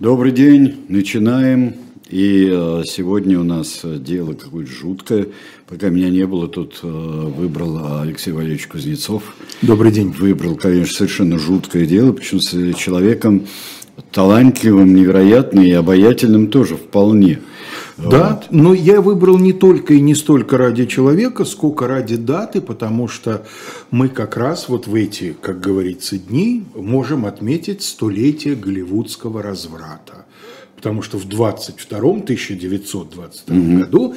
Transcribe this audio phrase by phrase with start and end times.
[0.00, 1.74] Добрый день, начинаем.
[2.08, 5.26] И э, сегодня у нас дело какое-то жуткое.
[5.68, 9.22] Пока меня не было, тут э, выбрал Алексей Валерьевич Кузнецов.
[9.60, 10.08] Добрый день.
[10.08, 13.46] Выбрал, конечно, совершенно жуткое дело, причем с человеком
[14.10, 17.40] талантливым, невероятным и обаятельным тоже вполне.
[18.08, 18.46] Да, вот.
[18.50, 23.46] но я выбрал не только и не столько ради человека, сколько ради даты, потому что
[23.90, 30.26] мы как раз вот в эти, как говорится, дни можем отметить столетие голливудского разврата.
[30.76, 33.78] Потому что в 22 1922 угу.
[33.80, 34.14] году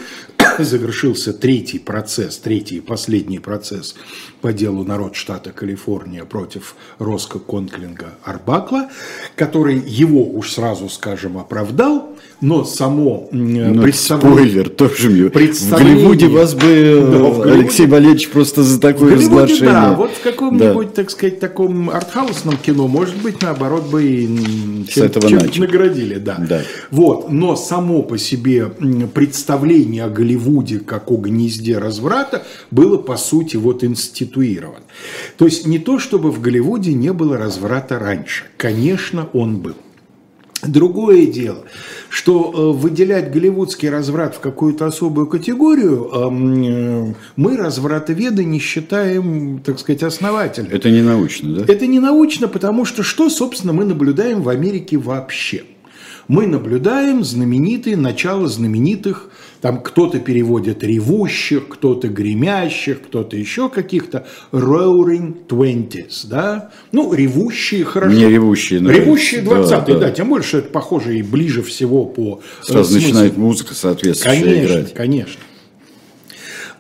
[0.60, 3.96] завершился третий процесс, третий и последний процесс
[4.44, 8.90] по делу народ штата Калифорния против Роско Конклинга Арбакла,
[9.38, 12.10] который его, уж сразу скажем, оправдал,
[12.42, 14.38] но само ну, представление...
[14.38, 15.30] Спойлер, тоже мне.
[15.30, 15.96] Представление...
[15.96, 17.52] В Голливуде вас бы да, Голливуде...
[17.52, 19.72] Алексей Валерьевич просто за такое разглашение.
[19.72, 20.94] Да, вот в каком-нибудь, да.
[20.94, 26.16] так сказать, таком артхаусном кино, может быть, наоборот бы и чем, чем наградили.
[26.16, 26.36] Да.
[26.38, 26.62] Да.
[26.92, 28.66] Вот, но само по себе
[29.14, 30.33] представление о Голливуде
[30.86, 34.86] как о гнезде разврата было, по сути, вот институировано.
[35.38, 38.46] То есть не то, чтобы в Голливуде не было разврата раньше.
[38.58, 39.76] Конечно, он был.
[40.66, 41.66] Другое дело,
[42.10, 49.80] что э, выделять голливудский разврат в какую-то особую категорию э, мы, развратоведы, не считаем, так
[49.80, 50.72] сказать, основательным.
[50.72, 51.74] Это не научно, да?
[51.74, 55.64] Это не научно, потому что что, собственно, мы наблюдаем в Америке вообще?
[56.30, 59.30] Мы наблюдаем знаменитые, начало знаменитых
[59.64, 66.72] там кто-то переводит ревущих, кто-то гремящих, кто-то еще каких-то roaring twenties, да?
[66.92, 68.14] Ну, ревущие хорошо.
[68.14, 68.92] Не ревущие, но...
[68.92, 70.00] Ревущие 20 да, да.
[70.00, 73.08] да, тем больше это похоже и ближе всего по э, Сразу смыслу.
[73.08, 74.94] начинает музыка соответствующая конечно, играть.
[74.94, 75.42] Конечно,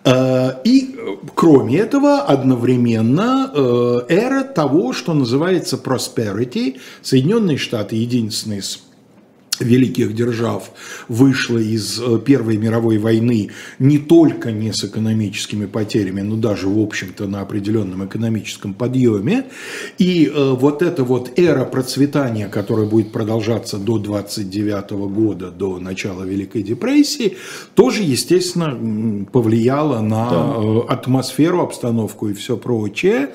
[0.05, 0.59] конечно.
[0.65, 0.95] И
[1.35, 8.61] кроме этого, одновременно э, эра того, что называется prosperity, Соединенные Штаты единственные
[9.63, 10.71] великих держав
[11.07, 16.79] вышла из э, Первой мировой войны не только не с экономическими потерями, но даже, в
[16.79, 19.45] общем-то, на определенном экономическом подъеме.
[19.97, 26.23] И э, вот эта вот эра процветания, которая будет продолжаться до 29 года, до начала
[26.23, 27.37] Великой депрессии,
[27.75, 30.53] тоже, естественно, повлияла на да.
[30.57, 33.29] Э, атмосферу, обстановку и все прочее.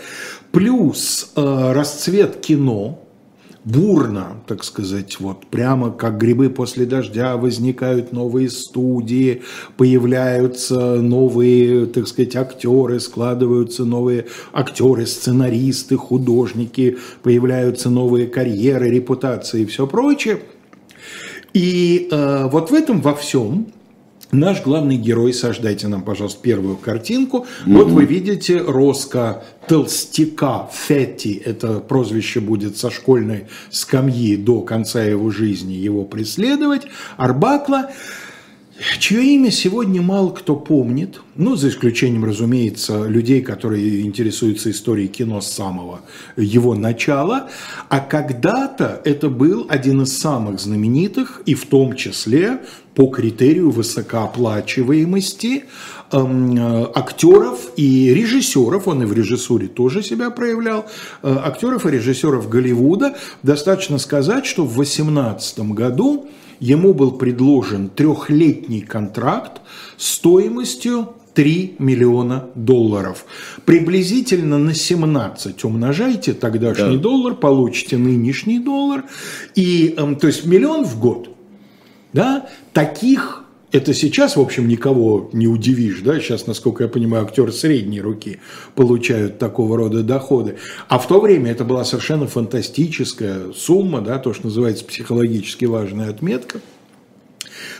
[0.50, 3.07] Плюс расцвет кино,
[3.64, 9.42] бурно, так сказать, вот прямо как грибы после дождя возникают новые студии,
[9.76, 19.66] появляются новые, так сказать, актеры, складываются новые актеры, сценаристы, художники, появляются новые карьеры, репутации и
[19.66, 20.40] все прочее.
[21.54, 23.68] И э, вот в этом во всем
[24.30, 27.46] Наш главный герой, сождайте нам, пожалуйста, первую картинку.
[27.64, 27.72] Mm-hmm.
[27.74, 35.30] Вот вы видите Роско Толстяка Фетти, это прозвище будет со школьной скамьи до конца его
[35.30, 36.82] жизни его преследовать.
[37.16, 37.90] Арбакла
[38.98, 45.40] чье имя сегодня мало кто помнит, ну, за исключением, разумеется, людей, которые интересуются историей кино
[45.40, 46.00] с самого
[46.36, 47.50] его начала,
[47.88, 52.60] а когда-то это был один из самых знаменитых, и в том числе
[52.94, 55.64] по критерию высокооплачиваемости
[56.10, 60.86] актеров и режиссеров, он и в режиссуре тоже себя проявлял,
[61.22, 63.16] э, актеров и режиссеров Голливуда.
[63.42, 66.26] Достаточно сказать, что в 2018 году
[66.60, 69.60] ему был предложен трехлетний контракт
[69.96, 73.24] стоимостью 3 миллиона долларов.
[73.64, 77.02] Приблизительно на 17 умножайте тогдашний да.
[77.02, 79.04] доллар, получите нынешний доллар.
[79.54, 81.30] И, эм, то есть миллион в год.
[82.12, 82.48] Да?
[82.72, 83.37] Таких
[83.70, 88.38] это сейчас, в общем, никого не удивишь, да, сейчас, насколько я понимаю, актеры средней руки
[88.74, 90.56] получают такого рода доходы.
[90.88, 96.10] А в то время это была совершенно фантастическая сумма, да, то, что называется психологически важная
[96.10, 96.60] отметка–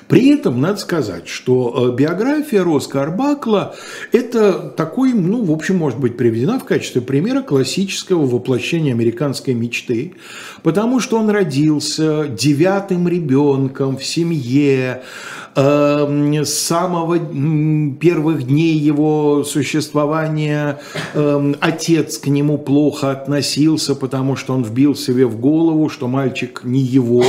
[0.09, 3.77] при этом надо сказать, что э, биография Роско Арбакла–
[4.13, 10.15] это такой, ну, в общем, может быть приведена в качестве примера классического воплощения американской мечты,
[10.63, 15.03] потому что он родился девятым ребенком в семье,
[15.59, 20.81] э, с самого первых дней его существования
[21.15, 26.61] э, отец к нему плохо относился, потому что он вбил себе в голову, что мальчик
[26.65, 27.25] не его,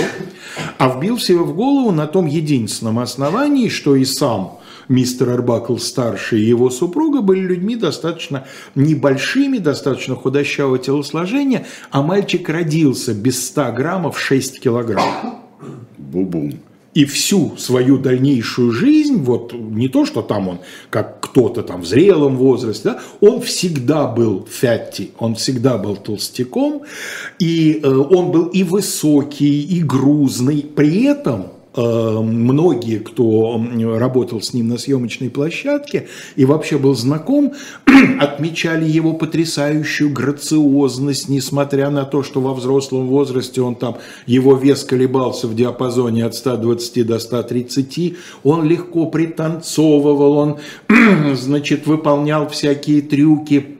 [0.77, 6.41] а вбил себе в голову на том единственном основании, что и сам мистер Арбакл старший
[6.41, 13.71] и его супруга были людьми достаточно небольшими, достаточно худощавого телосложения, а мальчик родился без 100
[13.73, 15.43] граммов 6 килограмм.
[15.97, 16.59] Бу-бум.
[16.93, 20.59] И всю свою дальнейшую жизнь, вот не то, что там он,
[20.89, 26.83] как кто-то там в зрелом возрасте, да, он всегда был фятти, он всегда был толстяком,
[27.37, 31.47] и э, он был и высокий, и грузный, при этом
[31.81, 33.61] многие, кто
[33.97, 37.53] работал с ним на съемочной площадке и вообще был знаком,
[38.19, 44.83] отмечали его потрясающую грациозность, несмотря на то, что во взрослом возрасте он там, его вес
[44.83, 50.57] колебался в диапазоне от 120 до 130, он легко пританцовывал, он,
[51.35, 53.78] значит, выполнял всякие трюки,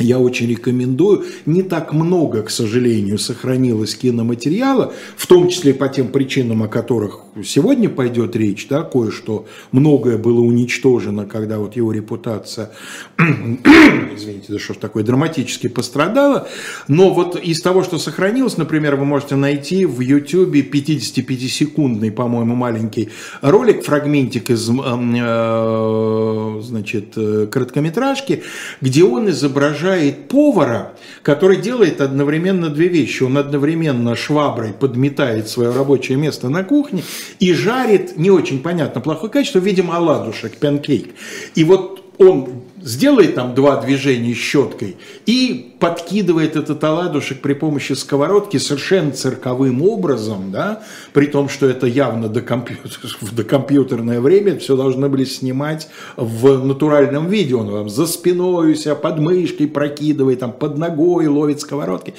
[0.00, 1.24] я очень рекомендую.
[1.46, 7.20] Не так много, к сожалению, сохранилось киноматериала, в том числе по тем причинам, о которых
[7.44, 12.70] сегодня пойдет речь, да, кое-что, многое было уничтожено, когда вот его репутация,
[13.18, 16.48] извините, да что ж такое, драматически пострадала,
[16.88, 23.10] но вот из того, что сохранилось, например, вы можете найти в YouTube 55-секундный, по-моему, маленький
[23.42, 28.42] ролик, фрагментик из, э, значит, э, короткометражки,
[28.80, 30.92] где он изображает повара,
[31.22, 33.22] который делает одновременно две вещи.
[33.22, 37.02] Он одновременно шваброй подметает свое рабочее место на кухне
[37.38, 41.14] и жарит, не очень понятно, плохое качество, видимо, оладушек, панкейк.
[41.54, 44.96] И вот он сделает там два движения щеткой
[45.26, 50.82] и подкидывает этот оладушек при помощи сковородки совершенно цирковым образом, да,
[51.12, 52.90] при том, что это явно до компьютер,
[53.20, 57.54] в докомпьютерное время все должны были снимать в натуральном виде.
[57.54, 62.14] Он вам за спиной у себя под мышкой прокидывает, там под ногой ловит сковородки.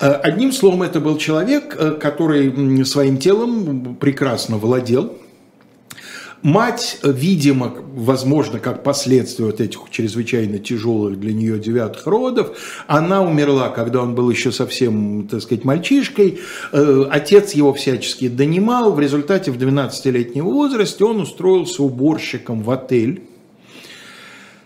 [0.00, 5.12] Э, одним словом, это был человек, э, который своим телом прекрасно владел,
[6.44, 13.70] Мать, видимо, возможно, как последствие вот этих чрезвычайно тяжелых для нее девятых родов, она умерла,
[13.70, 16.40] когда он был еще совсем, так сказать, мальчишкой.
[16.70, 18.92] Э, отец его всячески донимал.
[18.92, 23.22] В результате в 12-летнем возрасте он устроился уборщиком в отель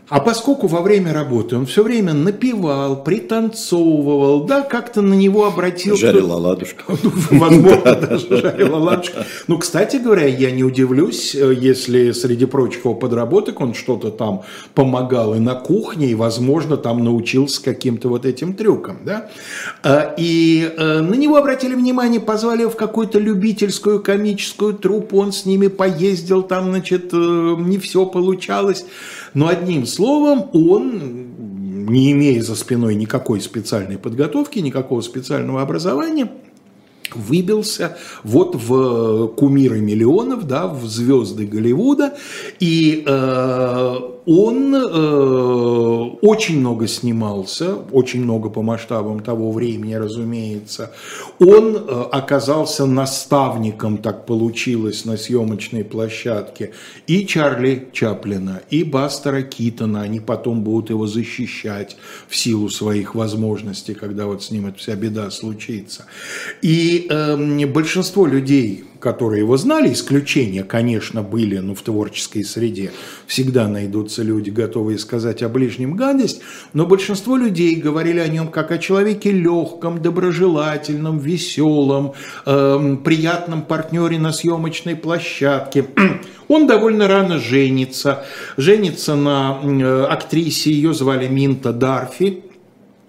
[0.08, 5.96] а поскольку во время работы он все время напевал, пританцовывал, да, как-то на него обратил...
[5.96, 6.84] Жарил оладушка.
[7.30, 9.26] Ну, возможно, даже жарил оладушка.
[9.46, 14.42] Ну, кстати говоря, я не удивлюсь, э, если среди прочих его подработок он что-то там
[14.74, 19.30] помогал и на кухне, и, возможно, там научился каким-то вот этим трюкам, да.
[19.82, 25.32] А, и э, на него обратили внимание, позвали его в какую-то любительскую комическую труппу, он
[25.32, 28.86] с ними поездил, там, значит, э, не все получалось.
[29.34, 36.30] Но одним словом, он, не имея за спиной никакой специальной подготовки, никакого специального образования,
[37.14, 42.14] выбился вот в кумиры миллионов, да, в звезды Голливуда,
[42.60, 43.96] и э,
[44.30, 50.92] он э, очень много снимался, очень много по масштабам того времени, разумеется.
[51.38, 51.78] Он э,
[52.12, 56.72] оказался наставником, так получилось, на съемочной площадке
[57.06, 60.02] и Чарли Чаплина, и Бастера Китона.
[60.02, 61.96] Они потом будут его защищать
[62.28, 66.04] в силу своих возможностей, когда вот с ним эта вся беда случится.
[66.60, 72.92] И э, большинство людей, которые его знали, исключения, конечно, были, но в творческой среде
[73.26, 76.40] всегда найдутся люди, готовые сказать о ближнем гадость,
[76.72, 82.14] но большинство людей говорили о нем как о человеке легком, доброжелательном, веселом,
[82.46, 85.86] э, приятном партнере на съемочной площадке.
[86.48, 88.24] Он довольно рано женится,
[88.56, 92.42] женится на э, актрисе, ее звали Минта Дарфи,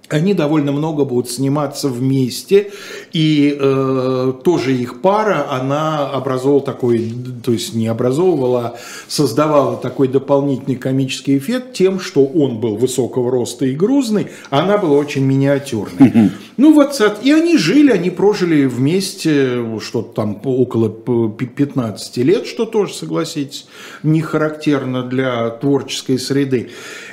[0.09, 2.71] они довольно много будут сниматься вместе,
[3.13, 7.13] и э, тоже их пара, она образовывала такой,
[7.43, 8.75] то есть не образовывала, а
[9.07, 14.77] создавала такой дополнительный комический эффект тем, что он был высокого роста и грузный, а она
[14.77, 16.31] была очень миниатюрной.
[16.57, 22.93] Ну вот, и они жили, они прожили вместе что-то там около 15 лет, что тоже,
[22.93, 23.65] согласитесь,
[24.03, 26.71] не характерно для творческой среды.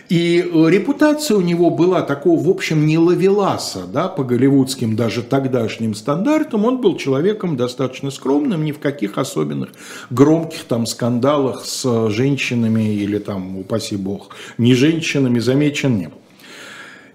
[0.08, 5.22] И э, репутация у него была такого, в общем, не лавеласа, да, по голливудским даже
[5.22, 6.64] тогдашним стандартам.
[6.64, 9.70] Он был человеком достаточно скромным, ни в каких особенных
[10.10, 16.18] громких там скандалах с женщинами или там, упаси бог, не женщинами замечен не был.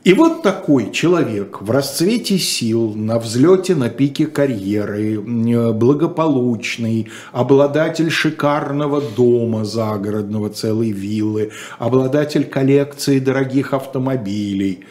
[0.03, 8.99] И вот такой человек в расцвете сил, на взлете, на пике карьеры, благополучный, обладатель шикарного
[8.99, 14.85] дома загородного, целой виллы, обладатель коллекции дорогих автомобилей.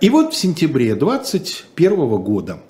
[0.00, 2.69] И вот в сентябре 21 года э,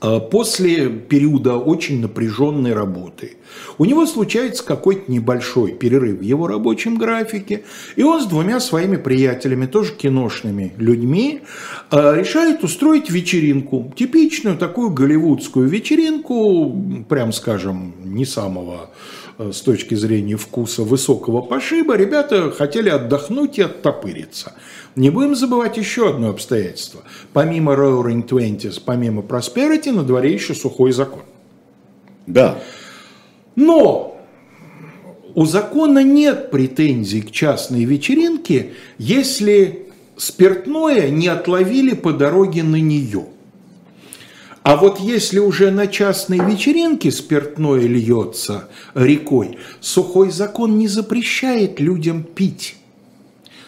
[0.00, 3.36] после периода очень напряженной работы,
[3.78, 7.64] у него случается какой-то небольшой перерыв в его рабочем графике,
[7.96, 11.40] и он с двумя своими приятелями, тоже киношными людьми,
[11.90, 18.90] э, решает устроить вечеринку, типичную такую голливудскую вечеринку, прям скажем, не самого
[19.25, 24.54] Э, с точки зрения вкуса высокого пошиба, ребята хотели отдохнуть и оттопыриться.
[24.94, 27.02] Не будем забывать еще одно обстоятельство.
[27.32, 31.22] Помимо Roaring Twenties, помимо Prosperity, на дворе еще сухой закон.
[32.26, 32.58] Да.
[33.56, 34.18] Но
[35.34, 43.26] у закона нет претензий к частной вечеринке, если спиртное не отловили по дороге на нее–
[44.66, 52.24] а вот если уже на частной вечеринке спиртное льется рекой, сухой закон не запрещает людям
[52.24, 52.74] пить.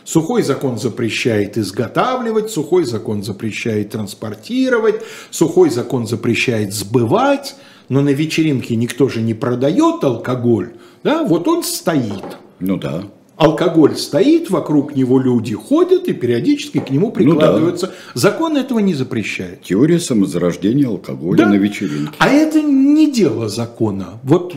[0.02, 7.54] Сухой закон запрещает изготавливать, сухой закон запрещает транспортировать, сухой закон запрещает сбывать,
[7.88, 10.72] но на вечеринке никто же не продает алкоголь,
[11.04, 12.38] да, вот он стоит.
[12.58, 13.04] Ну да.
[13.38, 17.86] Алкоголь стоит, вокруг него люди ходят и периодически к нему прикладываются.
[17.86, 18.20] Ну, да.
[18.20, 19.62] Закон этого не запрещает.
[19.62, 21.48] Теория самозарождения алкоголя да.
[21.50, 22.14] на вечеринке.
[22.18, 24.18] А это не дело закона.
[24.24, 24.56] Вот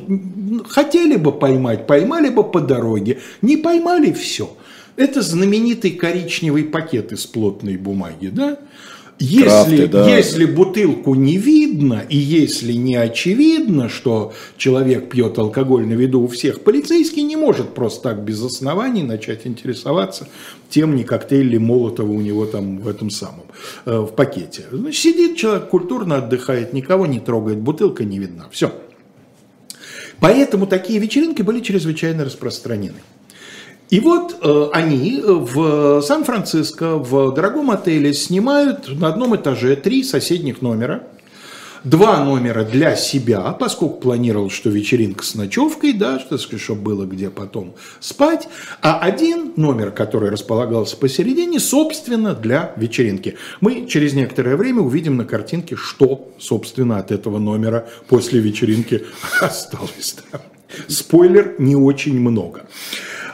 [0.67, 3.19] хотели бы поймать, поймали бы по дороге.
[3.43, 4.49] Не поймали, все.
[4.95, 8.57] Это знаменитый коричневый пакет из плотной бумаги, да?
[9.21, 10.09] Если, Крафты, да.
[10.09, 16.27] если бутылку не видно, и если не очевидно, что человек пьет алкоголь на виду у
[16.27, 20.27] всех, полицейский не может просто так без оснований начать интересоваться
[20.71, 23.45] тем, не коктейль ли Молотова у него там в этом самом,
[23.85, 24.63] э, в пакете.
[24.71, 28.47] Значит, сидит человек, культурно отдыхает, никого не трогает, бутылка не видна.
[28.51, 28.73] Все.
[30.19, 33.01] Поэтому такие вечеринки были чрезвычайно распространены.
[33.91, 40.61] И вот э, они в Сан-Франциско в дорогом отеле снимают на одном этаже три соседних
[40.61, 41.03] номера.
[41.83, 47.29] Два номера для себя, поскольку планировал, что вечеринка с ночевкой, да, что, чтобы было где
[47.29, 48.47] потом спать.
[48.81, 53.35] А один номер, который располагался посередине, собственно, для вечеринки.
[53.59, 59.03] Мы через некоторое время увидим на картинке, что, собственно, от этого номера после вечеринки
[59.41, 60.15] осталось.
[60.87, 62.61] Спойлер, не очень много.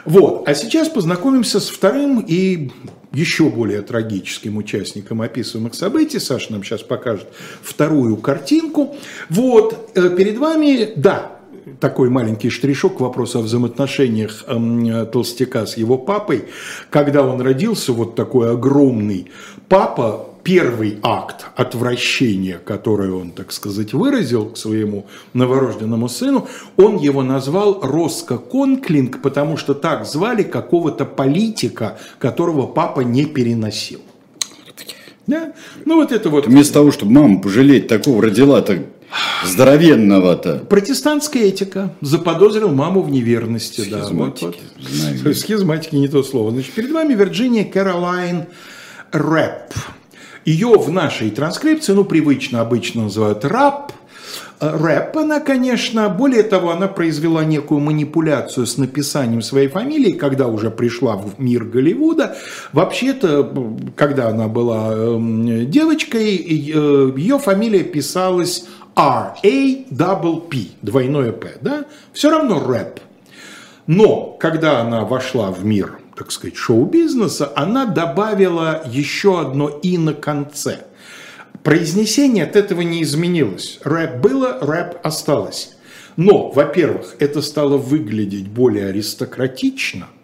[0.08, 0.48] Вот.
[0.48, 2.70] А сейчас познакомимся с вторым и
[3.12, 6.18] еще более трагическим участником описываемых событий.
[6.18, 7.28] Саша нам сейчас покажет
[7.60, 8.96] вторую картинку.
[9.28, 11.32] Вот, э, перед вами, да,
[11.78, 16.44] такой маленький штришок к вопросу о взаимоотношениях э, толстяка с его папой.
[16.88, 19.30] Когда он родился, вот такой огромный
[19.68, 27.22] папа, первый акт отвращения, который он, так сказать, выразил к своему новорожденному сыну, он его
[27.22, 34.00] назвал Роско Конклинг, потому что так звали какого-то политика, которого папа не переносил.
[35.26, 35.52] Да?
[35.84, 36.46] Ну вот это вот.
[36.46, 38.78] Вместо того, чтобы маму пожалеть, такого родила так
[39.44, 40.64] здоровенного-то.
[40.66, 41.92] Протестантская этика.
[42.00, 43.82] Заподозрил маму в неверности.
[43.82, 44.62] Схизматики.
[44.78, 45.36] Да, вот, вот.
[45.36, 46.52] Схизматики не то слово.
[46.52, 48.46] Значит, перед вами Вирджиния Кэролайн
[49.12, 49.74] Рэп.
[50.48, 53.92] Ее в нашей транскрипции, ну, привычно обычно называют рап,
[54.60, 60.70] рэп, она, конечно, более того, она произвела некую манипуляцию с написанием своей фамилии, когда уже
[60.70, 62.38] пришла в мир Голливуда.
[62.72, 68.64] Вообще-то, когда она была эм, девочкой, э, ее фамилия писалась
[68.96, 71.84] R-A-P, двойное П, да?
[72.14, 73.00] Все равно рэп.
[73.86, 80.14] Но, когда она вошла в мир так сказать, шоу-бизнеса, она добавила еще одно «и» на
[80.14, 80.80] конце.
[81.62, 83.78] Произнесение от этого не изменилось.
[83.84, 85.76] Рэп было, рэп осталось.
[86.16, 90.08] Но, во-первых, это стало выглядеть более аристократично–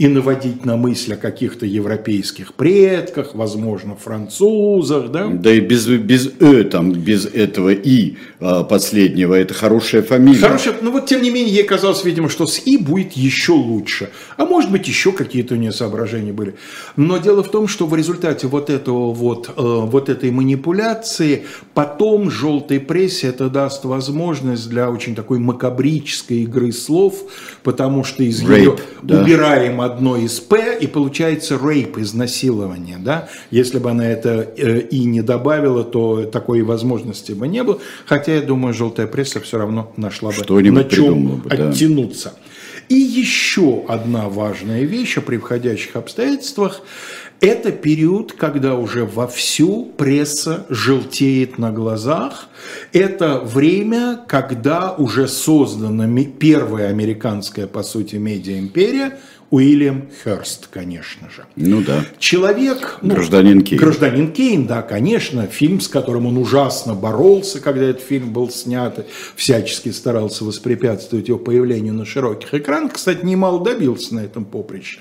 [0.00, 5.26] и наводить на мысль о каких-то европейских предках, возможно, французах, да?
[5.26, 10.38] Да и без, без «э», там, без этого «и» а, последнего, это хорошая фамилия.
[10.38, 14.08] Хорошая, но вот тем не менее ей казалось, видимо, что с «и» будет еще лучше.
[14.38, 16.54] А может быть, еще какие-то у нее соображения были.
[16.96, 22.30] Но дело в том, что в результате вот этого вот, э, вот этой манипуляции потом
[22.30, 27.22] желтой прессе это даст возможность для очень такой макабрической игры слов,
[27.62, 29.20] потому что из Rape, ее да.
[29.20, 32.98] убираем одно из П, и получается рейп, изнасилование.
[32.98, 33.28] Да?
[33.50, 37.78] Если бы она это э, и не добавила, то такой возможности бы не было.
[38.06, 42.32] Хотя, я думаю, желтая пресса все равно нашла бы на чем бы, оттянуться.
[42.34, 42.50] Да.
[42.90, 46.82] И еще одна важная вещь о превходящих обстоятельствах–
[47.40, 52.48] это период, когда уже вовсю пресса желтеет на глазах.
[52.92, 56.06] Это время, когда уже создана
[56.38, 59.18] первая американская, по сути, медиа-империя–
[59.50, 61.44] Уильям Херст, конечно же.
[61.56, 62.04] Ну да.
[62.18, 62.98] Человек...
[63.02, 63.80] Ну, гражданин Кейн.
[63.80, 65.46] Гражданин Кейн, да, конечно.
[65.48, 69.04] Фильм, с которым он ужасно боролся, когда этот фильм был снят.
[69.34, 72.92] Всячески старался воспрепятствовать его появлению на широких экранах.
[72.92, 75.00] Кстати, немало добился на этом поприще.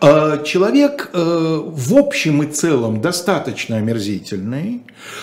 [0.00, 4.82] А, человек э, в общем и целом достаточно омерзительный,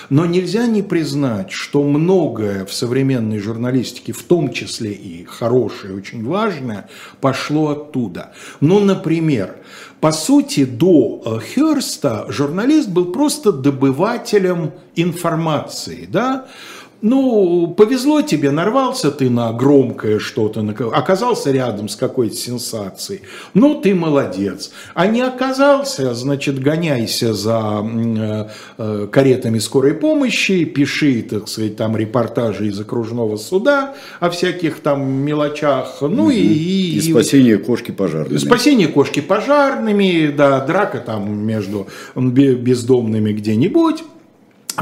[0.10, 6.26] но нельзя не признать, что многое в современной журналистике, в том числе и хорошее, очень
[6.26, 6.90] важное,
[7.22, 8.34] пошло оттуда.
[8.60, 9.56] Ну, например,
[10.02, 16.48] по сути, до э, Херста журналист был просто добывателем информации, да,
[17.02, 20.62] ну, повезло тебе, нарвался ты на громкое что-то,
[20.94, 23.22] оказался рядом с какой-то сенсацией.
[23.54, 24.72] Ну, ты молодец.
[24.94, 28.48] А не оказался, значит, гоняйся за э,
[28.78, 35.06] э, каретами скорой помощи, пиши, так сказать, там репортажи из окружного суда о всяких там
[35.06, 35.98] мелочах.
[36.02, 36.30] Ну угу.
[36.32, 38.38] и, и, и спасение кошки пожарными.
[38.38, 44.04] Спасение кошки пожарными, да, драка там между бездомными где-нибудь.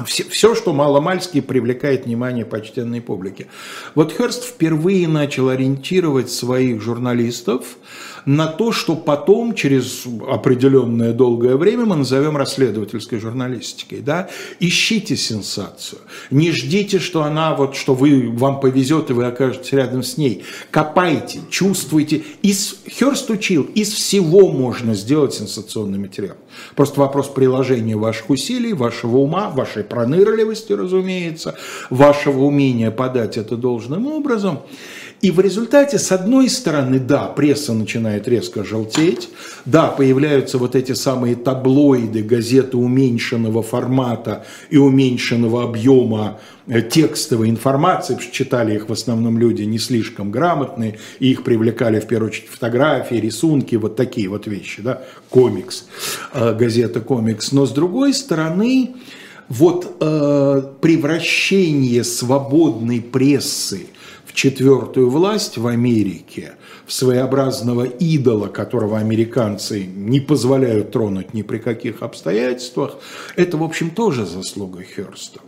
[0.05, 3.47] Все, все, что маломальски привлекает внимание почтенной публики.
[3.95, 7.77] Вот Херст впервые начал ориентировать своих журналистов
[8.25, 14.00] на то, что потом, через определенное долгое время, мы назовем расследовательской журналистикой.
[14.00, 14.30] Да?
[14.60, 16.00] Ищите сенсацию.
[16.32, 20.44] Не ждите, что она, вот, что вы, вам повезет, и вы окажетесь рядом с ней.
[20.72, 22.24] Копайте, чувствуйте.
[22.42, 26.36] Из, Херст учил, из всего можно сделать сенсационный материал.
[26.75, 31.56] Просто вопрос приложения ваших усилий, вашего ума, вашей пронырливости, разумеется,
[31.89, 34.60] вашего умения подать это должным образом.
[35.24, 39.30] И в результате, с одной стороны, да, пресса начинает резко желтеть,
[39.63, 48.15] да, появляются вот эти самые таблоиды, газеты уменьшенного формата и уменьшенного объема э, текстовой информации,
[48.15, 52.30] потому что читали их в основном люди не слишком грамотные, и их привлекали в первую
[52.30, 55.86] очередь фотографии, рисунки, вот такие вот вещи, да, комикс,
[56.34, 57.53] э, газета комикс.
[57.53, 58.96] Но с другой стороны,
[59.48, 63.88] вот э, превращение свободной прессы
[64.34, 66.54] четвертую власть в Америке,
[66.86, 72.98] в своеобразного идола, которого американцы не позволяют тронуть ни при каких обстоятельствах,
[73.36, 75.40] это, в общем, тоже заслуга Херста.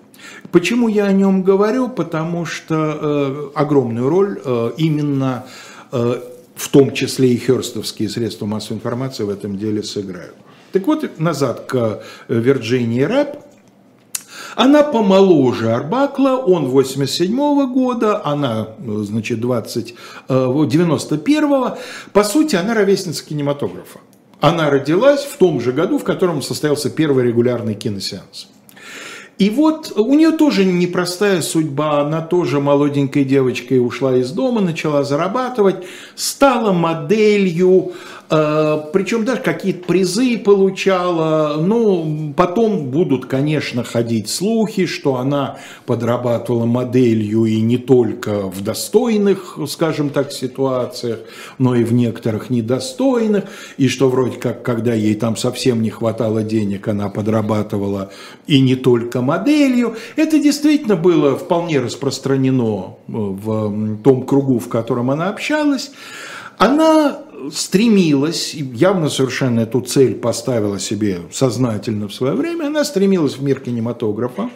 [0.51, 1.89] Почему я о нем говорю?
[1.89, 5.46] Потому что э, огромную роль э, именно
[5.92, 6.22] э,
[6.56, 10.36] в том числе и херстовские средства массовой информации в этом деле сыграют.
[10.72, 13.44] Так вот, назад к э, Вирджинии Рэп.
[14.55, 19.95] Она помоложе Арбакла, он 87 -го года, она, значит, 20,
[20.30, 21.77] 91 -го.
[22.13, 23.99] По сути, она ровесница кинематографа.
[24.39, 28.47] Она родилась в том же году, в котором состоялся первый регулярный киносеанс.
[29.38, 35.04] И вот у нее тоже непростая судьба, она тоже молоденькой девочкой ушла из дома, начала
[35.04, 37.93] зарабатывать, стала моделью,
[38.30, 41.58] Э, Причем даже какие-то призы получала.
[41.62, 49.60] Ну, потом будут, конечно, ходить слухи, что она подрабатывала моделью и не только в достойных,
[49.67, 51.19] скажем так, ситуациях,
[51.60, 53.45] но и в некоторых недостойных.
[53.78, 58.12] И что вроде как, когда ей там совсем не хватало денег, она подрабатывала
[58.48, 59.97] и не только моделью.
[60.15, 65.91] Это действительно было вполне распространено в том кругу, в котором она общалась.
[66.57, 67.19] Она
[67.51, 73.59] стремилась, явно совершенно эту цель поставила себе сознательно в свое время, она стремилась в мир
[73.59, 74.49] кинематографа,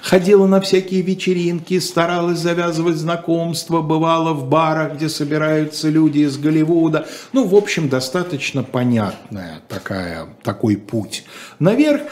[0.00, 7.06] ходила на всякие вечеринки, старалась завязывать знакомства, бывала в барах, где собираются люди из Голливуда.
[7.32, 11.24] Ну, в общем, достаточно понятная такая, такой путь
[11.58, 12.02] наверх.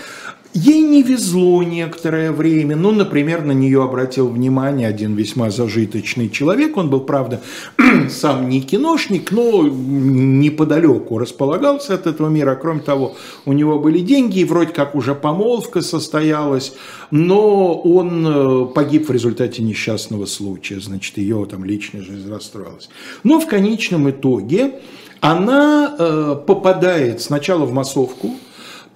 [0.56, 2.76] Ей не везло некоторое время.
[2.76, 6.78] Ну, например, на нее обратил внимание один весьма зажиточный человек.
[6.78, 7.42] Он был, правда,
[8.08, 12.54] сам не киношник, но неподалеку располагался от этого мира.
[12.54, 16.72] Кроме того, у него были деньги, и вроде как уже помолвка состоялась,
[17.10, 20.80] но он э, погиб в результате несчастного случая.
[20.80, 22.88] Значит, ее там личная жизнь расстроилась.
[23.24, 24.80] Но в конечном итоге
[25.20, 28.36] она э, попадает сначала в массовку,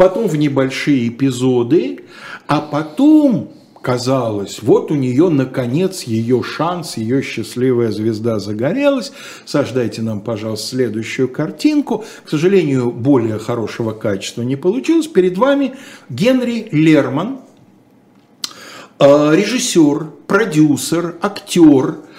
[0.01, 2.05] потом в небольшие эпизоды,
[2.47, 9.13] а потом казалось, вот у нее наконец ее шанс, ее счастливая звезда загорелась.
[9.45, 12.07] Сождайте нам, пожалуйста, следующую картинку.
[12.25, 15.07] К сожалению, более хорошего качества не получилось.
[15.07, 15.75] Перед вами
[16.09, 17.41] Генри Лерман,
[19.01, 21.99] э, режиссер, продюсер, актер–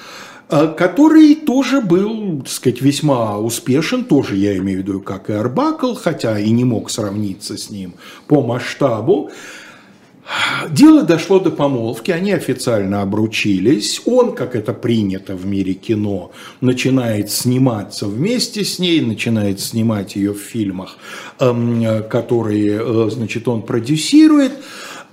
[0.51, 5.93] который тоже был, так сказать, весьма успешен, тоже я имею в виду, как и Арбакл,
[5.93, 7.93] хотя и не мог сравниться с ним
[8.27, 9.31] по масштабу.
[10.69, 14.01] Дело дошло до помолвки, они официально обручились.
[14.05, 20.33] Он, как это принято в мире кино, начинает сниматься вместе с ней, начинает снимать ее
[20.33, 20.97] в фильмах,
[21.39, 24.53] эм, которые, э, значит, он продюсирует.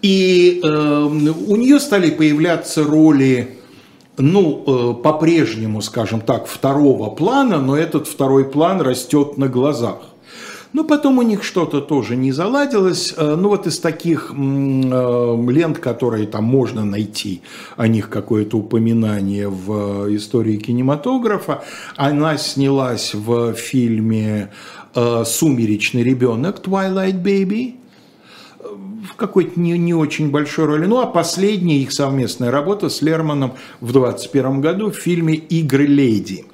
[0.03, 3.58] И эм, у нее стали появляться роли
[4.19, 9.99] ну, э, по-прежнему, скажем так, второго плана, но этот второй план растет на глазах.
[10.75, 13.15] Но потом у них что-то тоже не заладилось.
[13.17, 17.43] Э, ну вот из таких э, лент, которые там можно найти,
[17.77, 21.63] о них какое-то упоминание в истории кинематографа,
[21.97, 24.51] она снялась в фильме
[24.95, 27.78] «Сумеречный ребенок» «Twilight Baby»,
[29.03, 30.87] в какой-то не, не очень большой роли.
[30.87, 36.47] Ну, а последняя их совместная работа с Лерманом в 2021 году в фильме «Игры леди».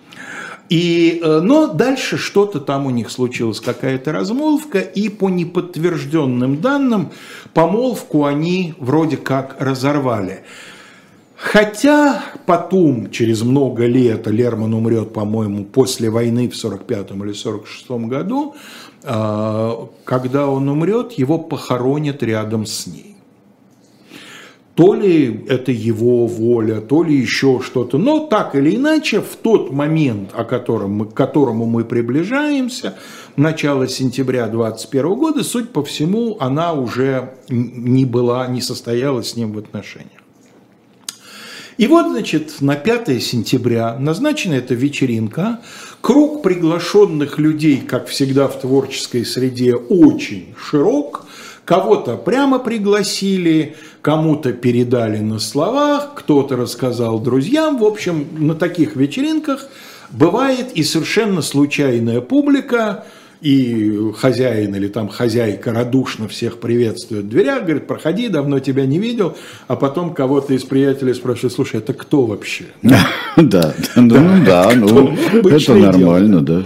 [0.71, 7.11] И, э, но дальше что-то там у них случилось, какая-то размолвка, и по неподтвержденным данным
[7.53, 10.45] помолвку они вроде как разорвали.
[11.37, 18.55] Хотя потом, через много лет, Лерман умрет, по-моему, после войны в 45 или 46 году,
[19.05, 23.15] когда он умрет, его похоронят рядом с ней
[24.75, 27.97] то ли это его воля, то ли еще что-то.
[27.97, 32.97] Но так или иначе, в тот момент, о котором мы, к которому мы приближаемся,
[33.37, 39.53] начало сентября 2021 года, суть по всему, она уже не была, не состоялась с ним
[39.53, 40.11] в отношениях.
[41.77, 45.61] И вот, значит, на 5 сентября назначена эта вечеринка.
[46.05, 51.25] Круг приглашенных людей, как всегда в творческой среде, очень широк.
[51.65, 57.79] Кого-то прямо пригласили, кому-то передали на словах, кто-то рассказал друзьям.
[57.79, 59.67] В общем, на таких вечеринках
[60.11, 63.07] бывает и совершенно случайная публика,
[63.45, 68.99] и хозяин или там хозяйка радушно всех приветствует в дверях, говорит, проходи, давно тебя не
[68.99, 69.37] видел,
[69.69, 72.65] а потом кого-то из приятелей спрашивает, слушай, это кто вообще?
[73.37, 76.63] Да, ну да, ну это нормально, да.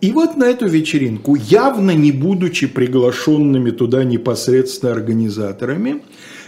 [0.00, 6.02] И вот на эту вечеринку, явно не будучи приглашенными туда непосредственно организаторами,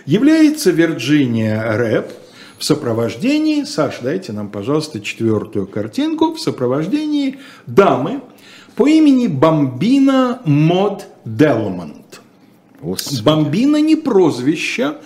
[0.07, 2.11] является Вирджиния Рэп
[2.59, 8.23] в сопровождении, Саш, дайте нам, пожалуйста, четвертую картинку, в сопровождении дамы
[8.77, 12.21] по имени Бомбина Мод Делмонт.
[13.23, 14.97] Бомбина не прозвище,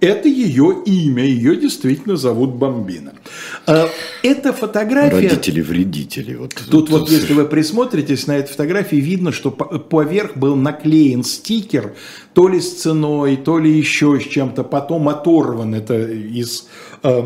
[0.00, 3.14] это ее имя, ее действительно зовут Бомбина.
[3.66, 3.88] А,
[4.22, 5.28] эта фотография...
[5.28, 6.34] Родители-вредители.
[6.34, 11.94] Вот, тут вот, если вы присмотритесь на этой фотографии, видно, что поверх был наклеен стикер,
[12.34, 16.68] то ли с ценой, то ли еще с чем-то, потом оторван это из...
[17.02, 17.22] Э,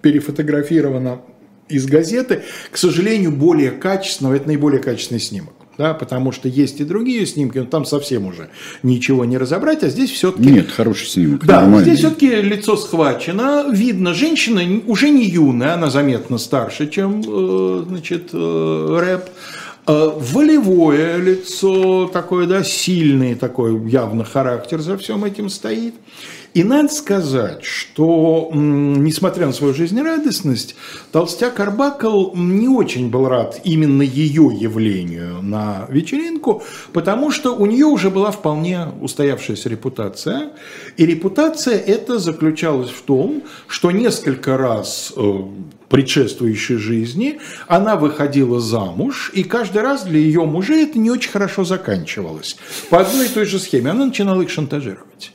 [0.00, 1.22] перефотографировано
[1.68, 6.84] из газеты, к сожалению, более качественного, это наиболее качественный снимок да, потому что есть и
[6.84, 8.48] другие снимки, но там совсем уже
[8.82, 10.50] ничего не разобрать, а здесь все-таки...
[10.50, 11.84] Нет, хороший снимок, Да, нормальный.
[11.84, 18.30] здесь все-таки лицо схвачено, видно, женщина уже не юная, она заметно старше, чем, э, значит,
[18.32, 19.24] э, рэп,
[19.86, 25.94] волевое лицо такое, да, сильный такой явно характер за всем этим стоит.
[26.54, 30.76] И надо сказать, что, несмотря на свою жизнерадостность,
[31.10, 37.86] Толстяк Арбакл не очень был рад именно ее явлению на вечеринку, потому что у нее
[37.86, 40.50] уже была вполне устоявшаяся репутация.
[40.96, 45.38] И репутация эта заключалась в том, что несколько раз э,
[45.94, 51.62] предшествующей жизни она выходила замуж, и каждый раз для ее мужей это не очень хорошо
[51.62, 52.56] заканчивалось.
[52.90, 55.30] По одной и той же схеме она начинала их шантажировать.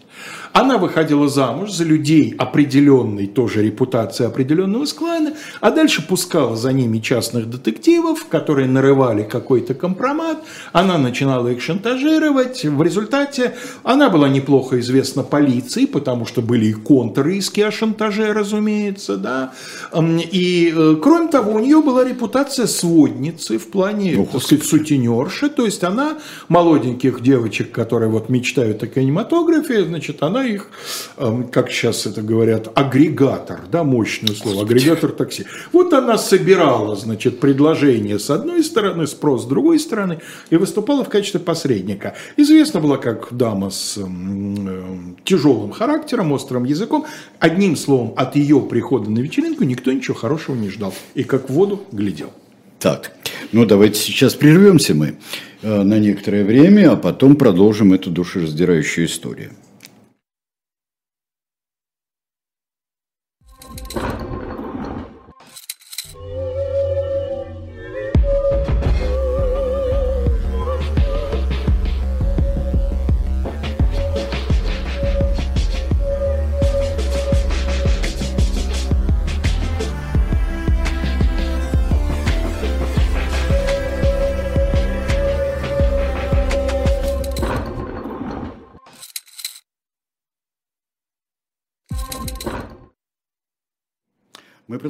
[0.54, 7.00] Она выходила замуж за людей определенной тоже репутации определенного склада, а дальше пускала за ними
[7.00, 10.44] частных детективов, которые нарывали какой-то компромат.
[10.72, 12.66] Она начинала их шантажировать.
[12.66, 19.18] В результате она была неплохо известна полиции, потому что были и контрриски о шантаже, разумеется.
[19.18, 19.54] Да?
[20.32, 25.50] И, э, кроме того, у нее была репутация сводницы в плане, Ох, так сказать, сутенерши.
[25.50, 30.70] То есть она молоденьких девочек, которые вот мечтают о кинематографе, значит, она их,
[31.18, 35.46] эм, как сейчас это говорят, агрегатор, да, мощное слово, агрегатор такси.
[35.72, 41.10] Вот она собирала, значит, предложение с одной стороны, спрос с другой стороны, и выступала в
[41.10, 42.16] качестве посредника.
[42.38, 47.06] Известна была как дама с эм, э, тяжелым характером, острым языком.
[47.40, 50.94] Одним словом, от ее прихода на вечеринку никто ничего хорошего не ждал.
[51.16, 52.32] И как в воду глядел.
[52.80, 53.12] Так,
[53.52, 55.16] ну давайте сейчас прервемся мы
[55.62, 59.52] э, на некоторое время, а потом продолжим эту душераздирающую историю.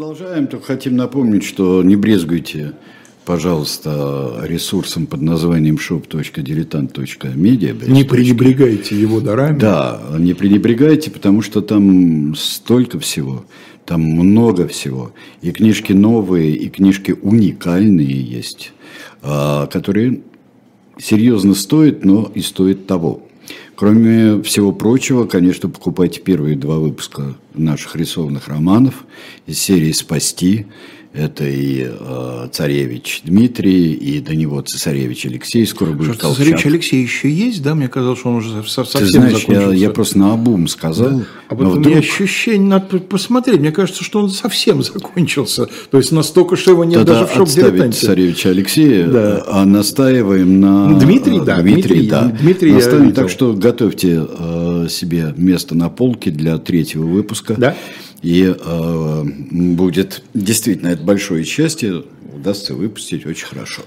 [0.10, 2.74] Продолжаем, только хотим напомнить, что не брезгуйте,
[3.26, 7.88] пожалуйста, ресурсом под названием shop.diletant.media.
[7.88, 9.60] Не пренебрегайте его дарами.
[9.60, 13.45] Да, не пренебрегайте, потому что там столько всего,
[13.86, 15.12] там много всего.
[15.43, 18.74] И книжки новые, и книжки уникальные есть,
[19.22, 20.22] а, которые
[20.98, 23.28] серьезно стоят, но и стоят того.
[23.79, 29.05] Кроме всего прочего, конечно, покупайте первые два выпуска наших рисованных романов
[29.45, 30.65] из серии «Спасти»,
[31.12, 37.02] это и э, царевич Дмитрий, и до него цесаревич Алексей скоро будет Что, Цесаревич Алексей
[37.02, 37.74] еще есть, да?
[37.74, 39.72] Мне казалось, что он уже совсем Ты знаешь, закончился.
[39.72, 41.10] Я, я просто на обум сказал.
[41.10, 41.24] Да.
[41.48, 45.67] А вот у меня ощущение, надо посмотреть, мне кажется, что он совсем закончился.
[45.89, 49.43] То есть настолько, что его нет Тогда даже в шоп отставить цесаревича Алексея, да.
[49.48, 51.00] а настаиваем на...
[51.00, 51.60] Дмитрий, да.
[51.62, 52.26] Дмитрий, да.
[52.39, 57.56] Дмитрий Наставим, так что готовьте э, себе место на полке для третьего выпуска.
[57.58, 57.76] Да.
[58.21, 62.03] И э, будет действительно это большое счастье,
[62.34, 63.84] удастся выпустить очень хорошо.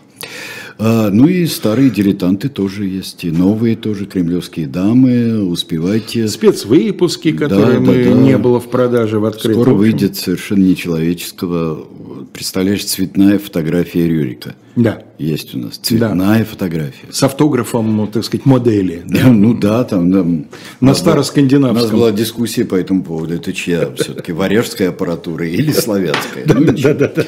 [0.78, 6.28] А, ну и старые дилетанты тоже есть, и новые тоже, кремлевские дамы, успевайте.
[6.28, 8.20] Спецвыпуски, которые да, мы да, да.
[8.20, 9.62] не было в продаже в открытом.
[9.62, 11.86] Скоро выйдет совершенно нечеловеческого,
[12.32, 14.54] представляешь, цветная фотография Рюрика.
[14.74, 15.02] Да.
[15.18, 16.44] Есть у нас цветная да.
[16.44, 17.06] фотография.
[17.10, 19.02] С автографом, ну, так сказать, модели.
[19.06, 19.28] Да?
[19.42, 20.12] Ну да, там...
[20.12, 20.46] там
[20.80, 21.78] На староскандинавском.
[21.78, 23.34] У нас была дискуссия по этому поводу.
[23.34, 26.46] Это чья все-таки, варяжская аппаратура или славянская?
[26.46, 27.24] Да, да, да.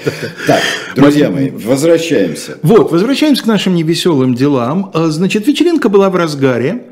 [0.47, 0.63] Так,
[0.97, 2.59] друзья мои, возвращаемся.
[2.63, 4.91] Вот, возвращаемся к нашим невеселым делам.
[4.95, 6.85] А, значит, вечеринка была в разгаре.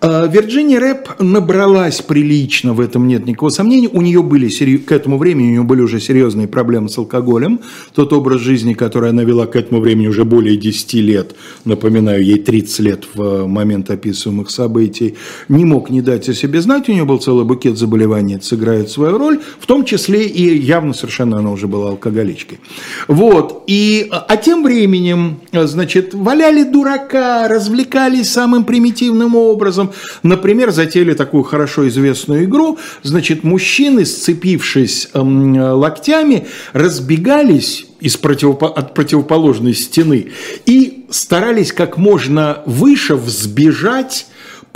[0.00, 3.88] А, Вирджиния Рэп набралась прилично, в этом нет никакого сомнения.
[3.88, 7.60] У нее были, к этому времени у нее были уже серьезные проблемы с алкоголем.
[7.94, 12.38] Тот образ жизни, который она вела к этому времени уже более 10 лет, напоминаю, ей
[12.38, 15.16] 30 лет в момент описываемых событий,
[15.48, 16.88] не мог не дать о себе знать.
[16.88, 20.92] У нее был целый букет заболеваний, это сыграет свою роль, в том числе и явно
[20.92, 22.60] совершенно она уже была алкоголичкой.
[23.08, 23.64] Вот.
[23.66, 30.02] И, а тем временем, значит, валяли дурака, развлекались самым примитивным образом, образом.
[30.22, 32.78] Например, затеяли такую хорошо известную игру.
[33.02, 40.28] Значит, мужчины, сцепившись эм, локтями, разбегались из противопо- от противоположной стены
[40.66, 44.26] и старались как можно выше взбежать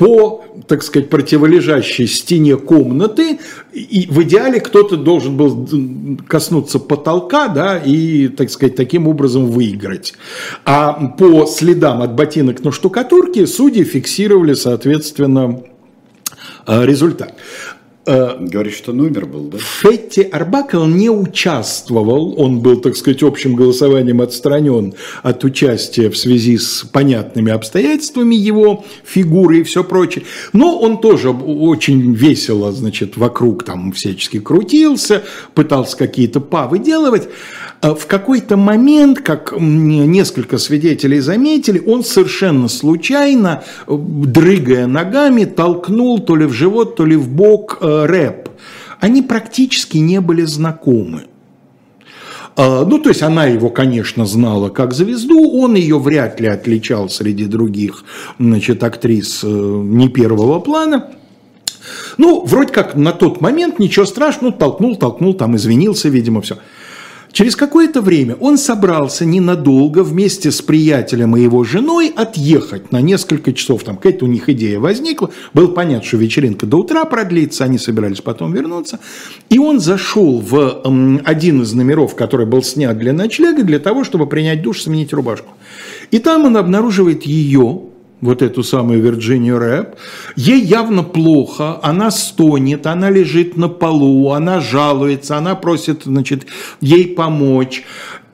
[0.00, 3.38] по, так сказать, противолежащей стене комнаты,
[3.74, 5.68] и в идеале кто-то должен был
[6.26, 10.14] коснуться потолка, да, и, так сказать, таким образом выиграть.
[10.64, 15.64] А по следам от ботинок на штукатурке судьи фиксировали, соответственно,
[16.66, 17.34] э, результат.
[18.06, 19.58] Э, Говорит, что номер был, да?
[19.58, 26.56] Фетти Арбакл не участвовал, он был, так сказать, общим голосованием отстранен от участия в связи
[26.56, 33.64] с понятными обстоятельствами его фигуры и все прочее, но он тоже очень весело, значит, вокруг
[33.64, 35.22] там всячески крутился,
[35.54, 37.28] пытался какие-то павы делать.
[37.80, 46.36] А в какой-то момент, как несколько свидетелей заметили, он совершенно случайно, дрыгая ногами, толкнул то
[46.36, 48.50] ли в живот, то ли в бок э, рэп.
[49.00, 51.22] Они практически не были знакомы.
[52.54, 57.08] А, ну, то есть она его, конечно, знала как звезду, он ее вряд ли отличал
[57.08, 58.04] среди других
[58.38, 61.12] значит, актрис э, не первого плана.
[62.18, 66.58] Ну, вроде как на тот момент ничего страшного, толкнул, толкнул, там извинился, видимо, все.
[67.32, 73.52] Через какое-то время он собрался ненадолго вместе с приятелем и его женой отъехать на несколько
[73.52, 73.84] часов.
[73.84, 75.30] Там какая-то у них идея возникла.
[75.54, 78.98] Было понятно, что вечеринка до утра продлится, они собирались потом вернуться.
[79.48, 80.82] И он зашел в
[81.24, 85.52] один из номеров, который был снят для ночлега, для того, чтобы принять душ, сменить рубашку.
[86.10, 87.82] И там он обнаруживает ее,
[88.20, 89.96] вот эту самую Вирджинию Рэп,
[90.36, 96.46] ей явно плохо, она стонет, она лежит на полу, она жалуется, она просит, значит,
[96.80, 97.84] ей помочь.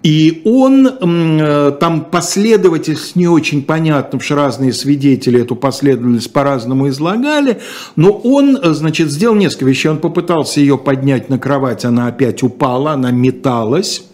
[0.03, 6.89] И он, э, там последовательность не очень понятно, потому что разные свидетели эту последовательность по-разному
[6.89, 7.61] излагали,
[7.97, 9.89] но он, э, значит, сделал несколько вещей.
[9.89, 14.06] Он попытался ее поднять на кровать, она опять упала, она металась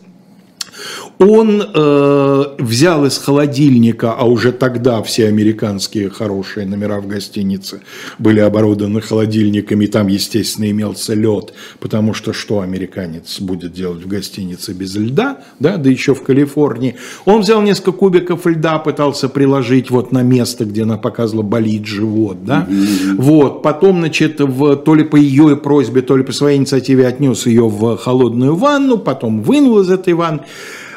[1.22, 7.82] он э, взял из холодильника, а уже тогда все американские хорошие номера в гостинице
[8.18, 14.72] были оборудованы холодильниками, там, естественно, имелся лед, потому что что американец будет делать в гостинице
[14.72, 16.96] без льда, да, да еще в Калифорнии.
[17.24, 22.44] Он взял несколько кубиков льда, пытался приложить вот на место, где она показывала болит живот,
[22.44, 23.14] да, mm-hmm.
[23.18, 27.46] вот, потом, значит, в, то ли по ее просьбе, то ли по своей инициативе отнес
[27.46, 30.40] ее в холодную ванну, потом вынул из этой ванны.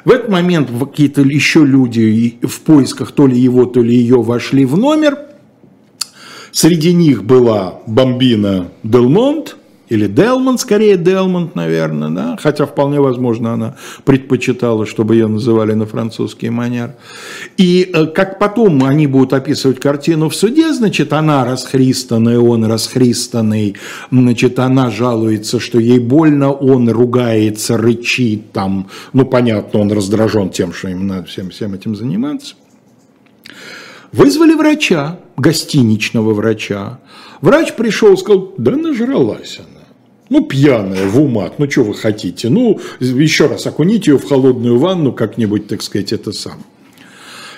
[0.06, 4.64] В этот момент какие-то еще люди в поисках то ли его, то ли ее вошли
[4.64, 5.18] в номер.
[6.52, 9.58] Среди них была Бомбина Делмонт,
[9.90, 15.86] или Делмонт, скорее Делмонт, наверное, да, хотя вполне возможно она предпочитала, чтобы ее называли на
[15.86, 16.96] французский манер.
[17.58, 23.76] И э, как потом они будут описывать картину в суде, значит, она расхристанная, он расхристанный,
[24.12, 30.74] значит, она жалуется, что ей больно, он ругается, рычит там, ну, понятно, он раздражен тем,
[30.74, 32.56] что им надо всем, всем этим заниматься.
[34.12, 37.00] Вызвали врача, гостиничного врача.
[37.42, 39.75] Врач пришел сказал, да нажралась она.
[40.30, 42.50] Ну, пьяная в умат, ну, что вы хотите?
[42.50, 46.64] Ну, еще раз окуните ее в холодную ванну, как-нибудь, так сказать, это сам.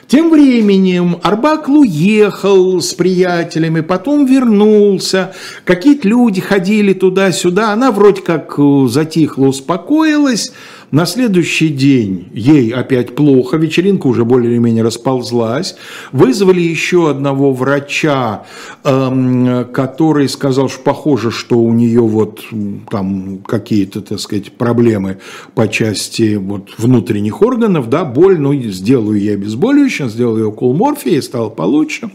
[0.08, 5.34] Тем временем Арбакл уехал с приятелями, потом вернулся,
[5.66, 10.54] какие-то люди ходили туда-сюда, она вроде как э, затихла, успокоилась,
[10.90, 15.76] на следующий день ей опять плохо, вечеринка уже более-менее расползлась.
[16.14, 18.46] Вызвали еще одного врача,
[18.86, 22.42] эм, который сказал, что похоже, что у нее вот
[22.90, 25.18] там какие-то, так сказать, проблемы
[25.56, 31.22] по части вот внутренних органов, да, боль, ну, сделаю я обезболивающее, сделаю ей укол морфия,
[31.22, 32.12] стало получше.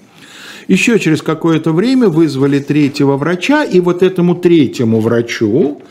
[0.67, 5.83] Еще через какое-то время вызвали третьего врача, и вот этому третьему врачу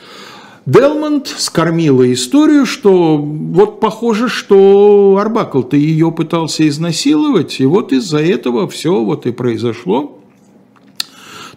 [0.67, 8.67] Делмонт скормила историю, что вот похоже, что Арбакл-то ее пытался изнасиловать, и вот из-за этого
[8.69, 10.19] все вот и произошло.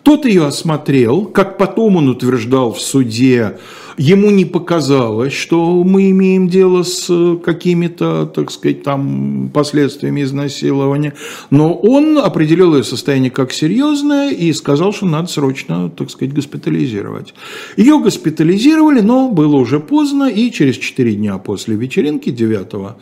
[0.02, 3.58] Тот ее осмотрел, как потом он утверждал в суде,
[3.96, 11.14] ему не показалось, что мы имеем дело с э, какими-то, так сказать, там последствиями изнасилования,
[11.50, 17.34] но он определил ее состояние как серьезное и сказал, что надо срочно, так сказать, госпитализировать.
[17.76, 22.96] Ее госпитализировали, но было уже поздно, и через 4 дня после вечеринки, 9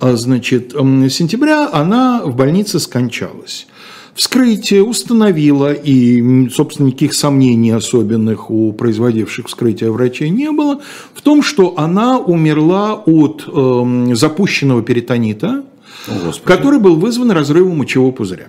[0.00, 3.66] а, значит, сентября, она в больнице скончалась.
[4.14, 10.82] Вскрытие установило, и, собственно, никаких сомнений особенных у производивших вскрытие врачей не было,
[11.14, 15.64] в том, что она умерла от э, запущенного перитонита,
[16.08, 18.48] О, который был вызван разрывом мочевого пузыря.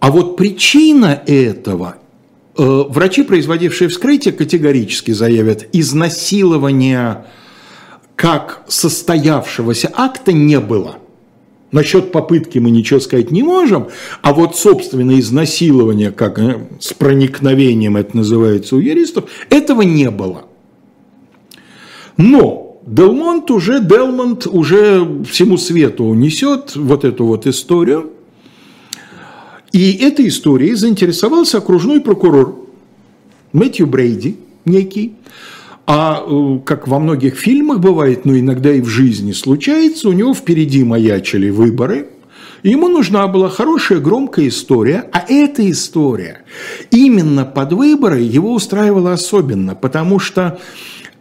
[0.00, 1.96] А вот причина этого
[2.56, 7.26] э, врачи, производившие вскрытие, категорически заявят, изнасилования
[8.16, 10.96] как состоявшегося акта не было–
[11.70, 13.88] Насчет попытки мы ничего сказать не можем,
[14.22, 20.46] а вот собственное изнасилование, как э, с проникновением это называется у юристов, этого не было.
[22.16, 28.12] Но Делмонт уже, Делмонт уже всему свету несет вот эту вот историю.
[29.72, 32.64] И этой историей заинтересовался окружной прокурор
[33.52, 35.16] Мэтью Брейди, некий,
[35.90, 40.34] а э, как во многих фильмах бывает, но иногда и в жизни случается, у него
[40.34, 42.10] впереди маячили выборы,
[42.62, 46.42] ему нужна была хорошая громкая история, а эта история
[46.90, 50.60] именно под выборы его устраивала особенно, потому что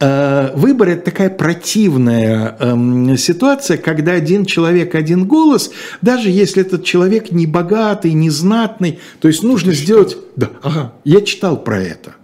[0.02, 6.84] э, выбор это такая противная э, ситуация, когда один человек, один голос, даже если этот
[6.84, 10.12] человек не богатый, не знатный, то есть нужно Ты сделать...
[10.12, 10.22] Что?
[10.36, 12.16] Да, ага, я читал про это.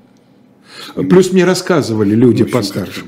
[0.96, 3.02] Плюс мне рассказывали люди постарше.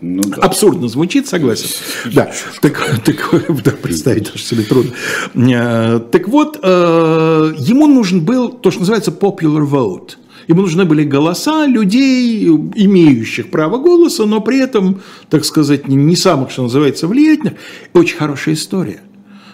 [0.00, 0.36] Ну, да.
[0.42, 1.68] Абсурдно звучит, согласен.
[2.12, 4.92] Да, так, так да, представить даже себе трудно.
[5.34, 10.16] Э, так вот, э, ему нужен был то, что называется popular vote.
[10.48, 16.50] Ему нужны были голоса людей, имеющих право голоса, но при этом, так сказать, не самых,
[16.50, 17.54] что называется, влиятельных.
[17.92, 19.00] Очень хорошая история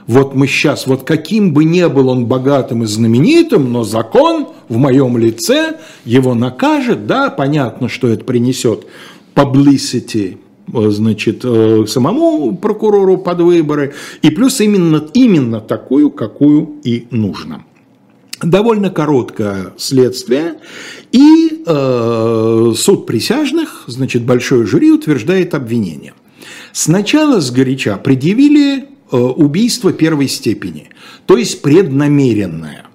[0.06, 4.76] вот мы сейчас, вот каким бы ни был он богатым и знаменитым, но закон в
[4.76, 8.86] моем лице его накажет, да, понятно, что это принесет
[9.34, 10.38] publicity,
[10.72, 17.64] значит, э, самому прокурору под выборы, и плюс именно, именно такую, какую и нужно.
[18.42, 20.56] Довольно короткое следствие,
[21.10, 26.12] и э, суд присяжных, значит, большое жюри утверждает обвинение.
[26.72, 30.88] Сначала сгоряча предъявили Э, убийство первой степени,
[31.26, 32.86] то есть преднамеренное.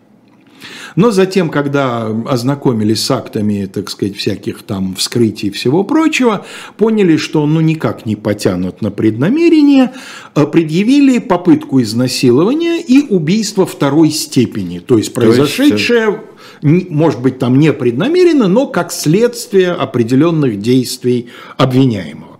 [0.96, 6.46] Но затем, когда ознакомились с актами, так сказать, всяких там вскрытий и всего прочего,
[6.78, 9.92] поняли, что ну никак не потянут на преднамерение,
[10.36, 16.24] э, предъявили попытку изнасилования и убийство второй степени, то есть произошедшее,
[16.62, 22.40] может быть, там не преднамеренно, но как следствие определенных действий обвиняемого.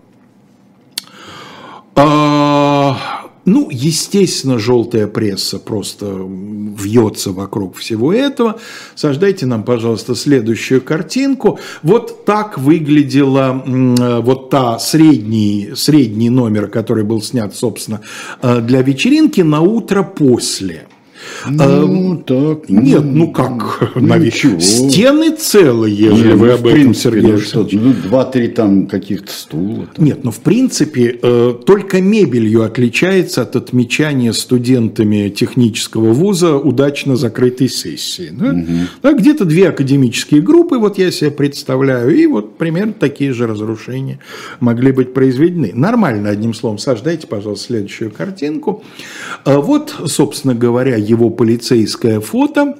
[3.44, 8.60] Ну, естественно, желтая пресса просто вьется вокруг всего этого.
[8.94, 11.58] Сождайте нам, пожалуйста, следующую картинку.
[11.82, 13.62] Вот так выглядела
[14.22, 18.00] вот та средний, средний номер, который был снят, собственно,
[18.42, 20.86] э, для вечеринки на утро после.
[21.50, 22.68] Ну, так.
[22.68, 23.92] Нет, ну как?
[23.94, 24.60] Ну, Наве- ничего.
[24.60, 27.80] Стены целые, ежели Не, вы ну, об этом, принципе, Сергей ну, Александрович.
[27.82, 29.86] ну, два-три там каких-то стула.
[29.94, 30.04] там.
[30.04, 37.68] Нет, ну в принципе э, только мебелью отличается от отмечания студентами технического вуза удачно закрытой
[37.68, 38.30] сессии.
[38.32, 38.54] да?
[39.02, 44.18] Да, где-то две академические группы, вот я себе представляю, и вот примерно такие же разрушения
[44.60, 45.72] могли быть произведены.
[45.74, 46.78] Нормально, одним словом.
[46.78, 48.82] Саш, дайте, пожалуйста, следующую картинку.
[49.44, 52.76] А Вот, собственно говоря, его полицейское фото.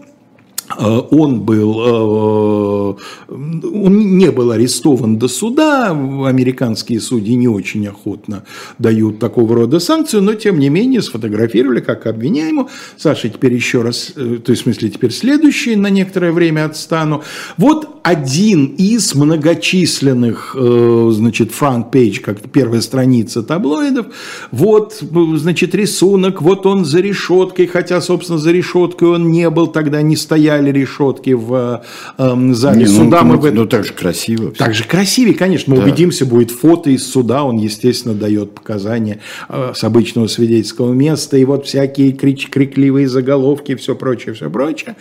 [0.79, 2.95] Э, Он был, э,
[3.29, 8.45] он не был арестован до суда, американские судьи не очень охотно
[8.79, 12.69] дают такого рода санкцию, но тем не менее сфотографировали как обвиняемого.
[12.97, 17.23] Саша, теперь еще раз, э, то есть в смысле теперь следующий на некоторое время отстану.
[17.57, 24.07] Вот один из многочисленных, значит, front page, как первая страница таблоидов,
[24.51, 25.03] вот,
[25.37, 30.17] значит, рисунок, вот он за решеткой, хотя, собственно, за решеткой он не был, тогда не
[30.17, 31.83] стояли решетки в
[32.19, 33.23] э, зале Не, ну, суда.
[33.23, 34.51] Мы ну, в этом- ну, так же красиво.
[34.53, 34.59] всё.
[34.65, 35.75] так же красивее, конечно.
[35.75, 35.87] Мы Да.
[35.87, 41.45] убедимся, будет фото из суда, он, естественно, дает показания э, с обычного свидетельского места, и
[41.45, 44.97] вот всякие крич- крикливые заголовки, все прочее, все прочее.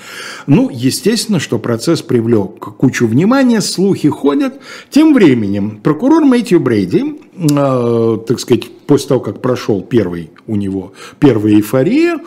[0.47, 4.53] Ну, естественно, что процесс привлек кучу внимания, слухи ходят.
[4.89, 11.55] Тем временем прокурор Мэтью Брейди, так сказать, после того, как прошел первый у него, первая
[11.55, 12.19] эйфория,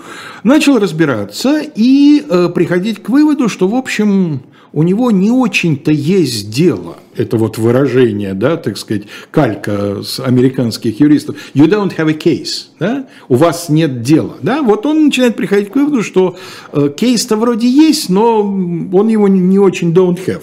[0.42, 4.42] начал разбираться и э, приходить к выводу, что, в общем,
[4.72, 6.96] у него не очень-то есть дело.
[7.14, 11.36] Это вот выражение, да, так сказать, калька с американских юристов.
[11.54, 13.06] You don't have a case, да?
[13.28, 14.62] У вас нет дела, да?
[14.62, 16.36] Вот он начинает приходить к выводу, что
[16.72, 20.42] э, кейс-то вроде есть, но он его не очень don't have.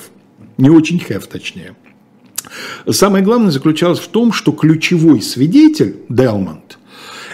[0.57, 1.75] Не очень have, точнее.
[2.89, 6.77] Самое главное заключалось в том, что ключевой свидетель, Делмонт,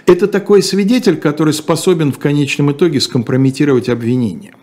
[0.05, 4.53] это такой свидетель, который способен в конечном итоге скомпрометировать обвинение.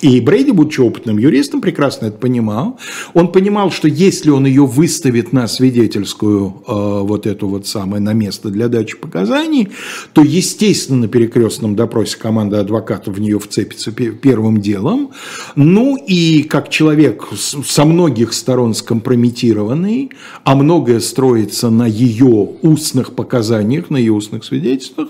[0.00, 2.78] И Брейди, будучи опытным юристом, прекрасно это понимал.
[3.14, 6.72] Он понимал, что если он ее выставит на свидетельскую э,
[7.02, 9.70] вот эту вот самое на место для дачи показаний,
[10.12, 15.10] то, естественно, на перекрестном допросе команда адвокатов в нее вцепится пе- первым делом.
[15.56, 20.12] Ну и как человек со многих сторон скомпрометированный,
[20.44, 25.08] а многое строится на ее устных показаниях, на ее устных свидетельствах,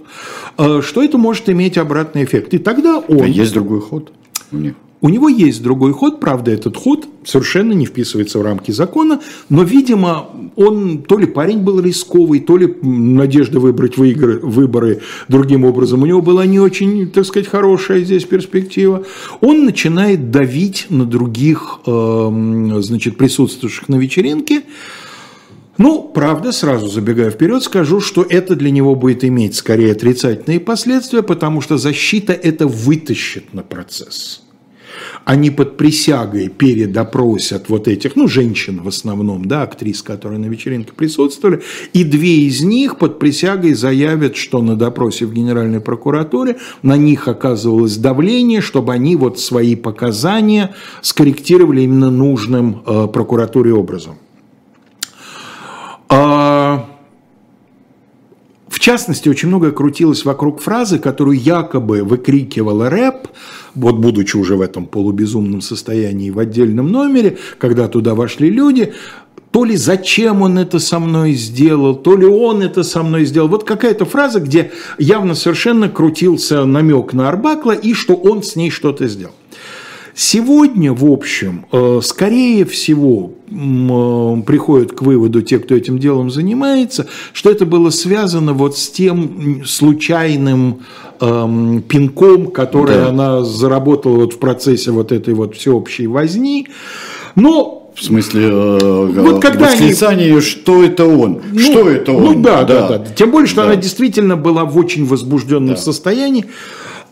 [0.56, 2.54] э, что это может иметь обратный эффект.
[2.54, 3.22] И тогда он...
[3.22, 4.12] А есть другой ход
[4.56, 4.74] них.
[5.00, 9.62] У него есть другой ход, правда, этот ход совершенно не вписывается в рамки закона, но,
[9.62, 10.26] видимо,
[10.56, 16.02] он то ли парень был рисковый, то ли надежда выбрать выигры- выборы другим образом.
[16.02, 19.04] У него была не очень, так сказать, хорошая здесь перспектива.
[19.40, 24.62] Он начинает давить на других, эм, значит, присутствующих на вечеринке,
[25.78, 31.22] ну, правда, сразу забегая вперед, скажу, что это для него будет иметь скорее отрицательные последствия,
[31.22, 34.42] потому что защита это вытащит на процесс.
[35.24, 40.92] Они под присягой передопросят вот этих, ну, женщин в основном, да, актрис, которые на вечеринке
[40.92, 41.62] присутствовали,
[41.92, 47.28] и две из них под присягой заявят, что на допросе в Генеральной прокуратуре на них
[47.28, 54.16] оказывалось давление, чтобы они вот свои показания скорректировали именно нужным э, прокуратуре образом.
[58.78, 63.26] В частности, очень многое крутилось вокруг фразы, которую якобы выкрикивала рэп,
[63.74, 68.94] вот будучи уже в этом полубезумном состоянии в отдельном номере, когда туда вошли люди,
[69.50, 73.48] то ли зачем он это со мной сделал, то ли он это со мной сделал.
[73.48, 78.70] Вот какая-то фраза, где явно совершенно крутился намек на Арбакла и что он с ней
[78.70, 79.34] что-то сделал.
[80.20, 87.06] Сегодня, в общем, э, скорее всего, э, приходят к выводу те, кто этим делом занимается,
[87.32, 90.80] что это было связано вот с тем случайным
[91.20, 93.08] эм, пинком, который Да.
[93.10, 96.66] она заработала вот в процессе вот этой вот всеобщей возни.
[97.36, 101.40] Но В смысле, э, Вот когда они- восклицание её, что это он?
[101.52, 102.22] ну, что это он?
[102.24, 103.64] Ну да, да, да, Тем более, что Да.
[103.64, 105.80] она действительно была в очень возбужденном Да.
[105.80, 106.44] состоянии.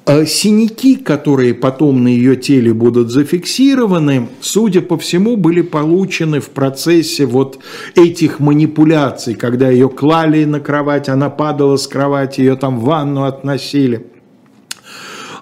[0.08, 6.50] Э, Синяки, которые потом на ее теле будут зафиксированы, судя по всему, были получены в
[6.50, 7.58] процессе вот
[7.96, 13.24] этих манипуляций, когда ее клали на кровать, она падала с кровати, ее там в ванну
[13.24, 14.06] относили.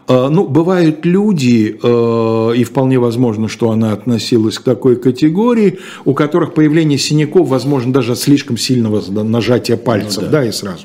[0.08, 6.14] Э, Ну, бывают люди, э, и вполне возможно, что она относилась к такой категории, у
[6.14, 10.40] которых появление синяков, возможно, даже от слишком сильного нажатия пальцев, Ну да.
[10.40, 10.84] да, и сразу.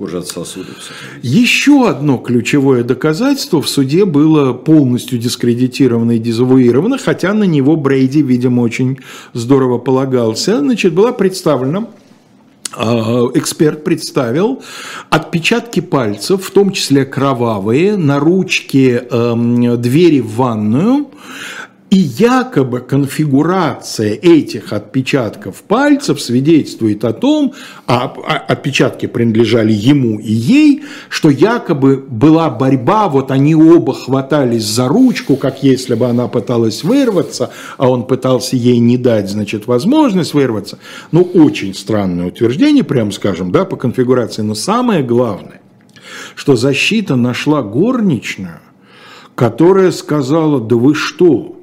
[0.00, 0.76] От кожи от сосудов.
[1.22, 8.22] Еще одно ключевое доказательство в суде было полностью дискредитировано и дезавуировано, хотя на него Брейди,
[8.22, 8.98] видимо, очень
[9.34, 10.60] здорово полагался.
[10.60, 11.86] Значит, была представлена
[12.72, 14.62] а, эксперт представил
[15.10, 21.08] отпечатки пальцев, в том числе кровавые, на ручке э, двери в ванную,
[21.90, 27.54] и якобы конфигурация этих отпечатков пальцев свидетельствует о том,
[27.88, 34.64] а, а отпечатки принадлежали ему и ей, что якобы была борьба, вот они оба хватались
[34.64, 39.66] за ручку, как если бы она пыталась вырваться, а он пытался ей не дать, значит,
[39.66, 40.78] возможность вырваться.
[41.10, 44.42] Ну, очень странное утверждение, прямо скажем, да, по конфигурации.
[44.42, 45.60] Но самое главное,
[46.36, 48.60] что защита нашла горничную,
[49.34, 51.56] которая сказала, да вы что,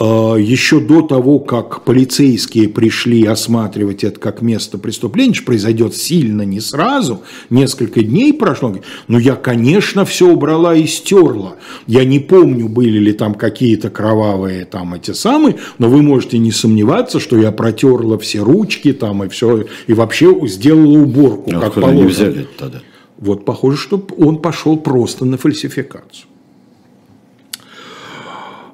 [0.00, 6.60] еще до того, как полицейские пришли осматривать это как место преступления, что произойдет сильно не
[6.60, 8.74] сразу, несколько дней прошло,
[9.08, 11.56] но я, конечно, все убрала и стерла.
[11.86, 16.52] Я не помню, были ли там какие-то кровавые там эти самые, но вы можете не
[16.52, 21.74] сомневаться, что я протерла все ручки там и все, и вообще сделала уборку, а как
[21.74, 22.08] положено.
[22.08, 22.80] взяли тогда?
[23.18, 26.26] Вот похоже, что он пошел просто на фальсификацию.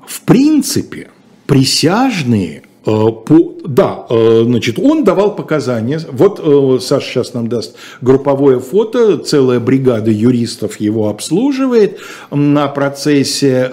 [0.06, 1.08] В принципе,
[1.46, 6.00] присяжные по, да, э, значит, он давал показания.
[6.12, 11.98] Вот э, Саша сейчас нам даст групповое фото, целая бригада юристов его обслуживает
[12.30, 13.70] на процессе.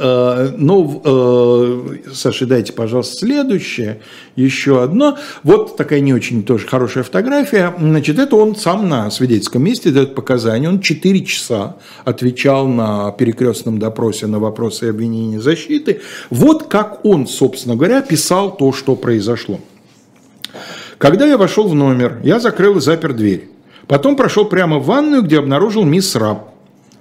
[0.58, 4.00] Ну, Саша, дайте, пожалуйста, следующее
[4.36, 5.18] еще одно.
[5.44, 7.74] Вот такая не очень тоже хорошая фотография.
[7.78, 10.70] Значит, это он сам на свидетельском месте дает показания.
[10.70, 16.02] Он 4 часа отвечал на перекрестном допросе на вопросы обвинения защиты.
[16.30, 19.60] Вот как он, собственно говоря, писал то, что произошло.
[20.98, 23.50] Когда я вошел в номер, я закрыл и запер дверь.
[23.86, 26.54] Потом прошел прямо в ванную, где обнаружил мисс Раб.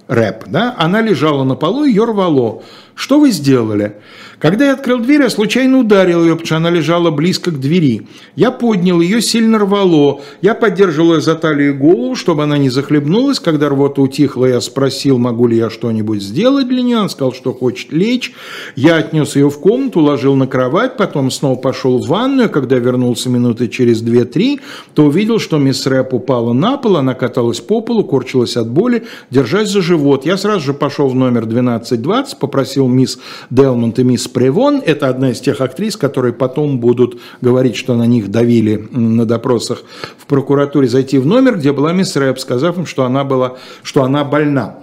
[0.09, 0.75] Рэп, да?
[0.77, 2.61] Она лежала на полу, ее рвало.
[2.95, 3.95] Что вы сделали?
[4.43, 8.07] Когда я открыл дверь, я случайно ударил ее, потому что она лежала близко к двери.
[8.35, 10.19] Я поднял ее, сильно рвало.
[10.41, 13.39] Я поддерживал ее за талию и голову, чтобы она не захлебнулась.
[13.39, 16.97] Когда рвота утихла, я спросил, могу ли я что-нибудь сделать для нее.
[16.97, 18.33] Он сказал, что хочет лечь.
[18.75, 22.49] Я отнес ее в комнату, ложил на кровать, потом снова пошел в ванную.
[22.49, 24.59] Когда вернулся минуты через 2-3,
[24.93, 29.05] то увидел, что мисс Рэп упала на пол, она каталась по полу, корчилась от боли,
[29.29, 30.25] держась за живот.
[30.25, 33.19] Я сразу же пошел в номер 1220, попросил мисс
[33.49, 38.05] Делмонт и мисс Превон– это одна из тех актрис, которые потом будут говорить, что на
[38.05, 39.83] них давили на допросах
[40.17, 44.03] в прокуратуре, зайти в номер, где была мисс Рэп, сказав им, что она, была, что
[44.03, 44.77] она больна.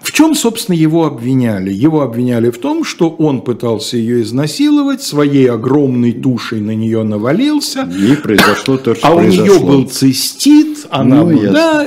[0.00, 1.70] В чем, собственно, его обвиняли?
[1.72, 7.82] Его обвиняли в том, что он пытался ее изнасиловать, своей огромной тушей на нее навалился.
[7.82, 9.44] И произошло то, что а произошло.
[9.44, 11.86] у нее был цистит, она ну, была...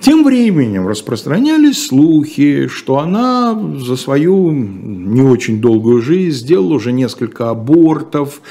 [0.00, 7.50] Тем временем распространялись слухи, что она за свою не очень долгую жизнь сделала уже несколько
[7.50, 8.42] абортов,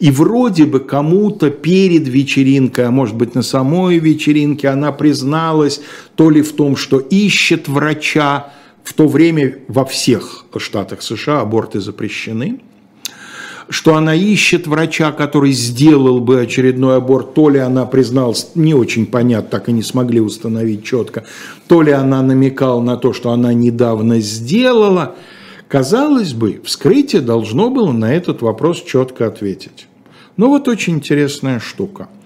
[0.00, 5.80] и вроде бы кому-то перед вечеринкой, а может быть на самой вечеринке, она призналась
[6.14, 8.52] то ли в том, что ищет врача,
[8.82, 12.60] в то время во всех штатах США аборты запрещены–
[13.68, 19.06] что она ищет врача, который сделал бы очередной аборт, то ли она призналась, не очень
[19.06, 21.24] понятно, так и не смогли установить четко,
[21.68, 25.14] то ли она намекала на то, что она недавно сделала.
[25.68, 29.86] Казалось бы, вскрытие должно было на этот вопрос четко ответить.
[30.36, 32.08] Но вот очень интересная штука–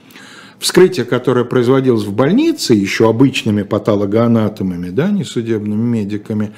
[0.59, 6.53] вскрытие, которое производилось в больнице, еще обычными патологоанатомами, да, не судебными медиками,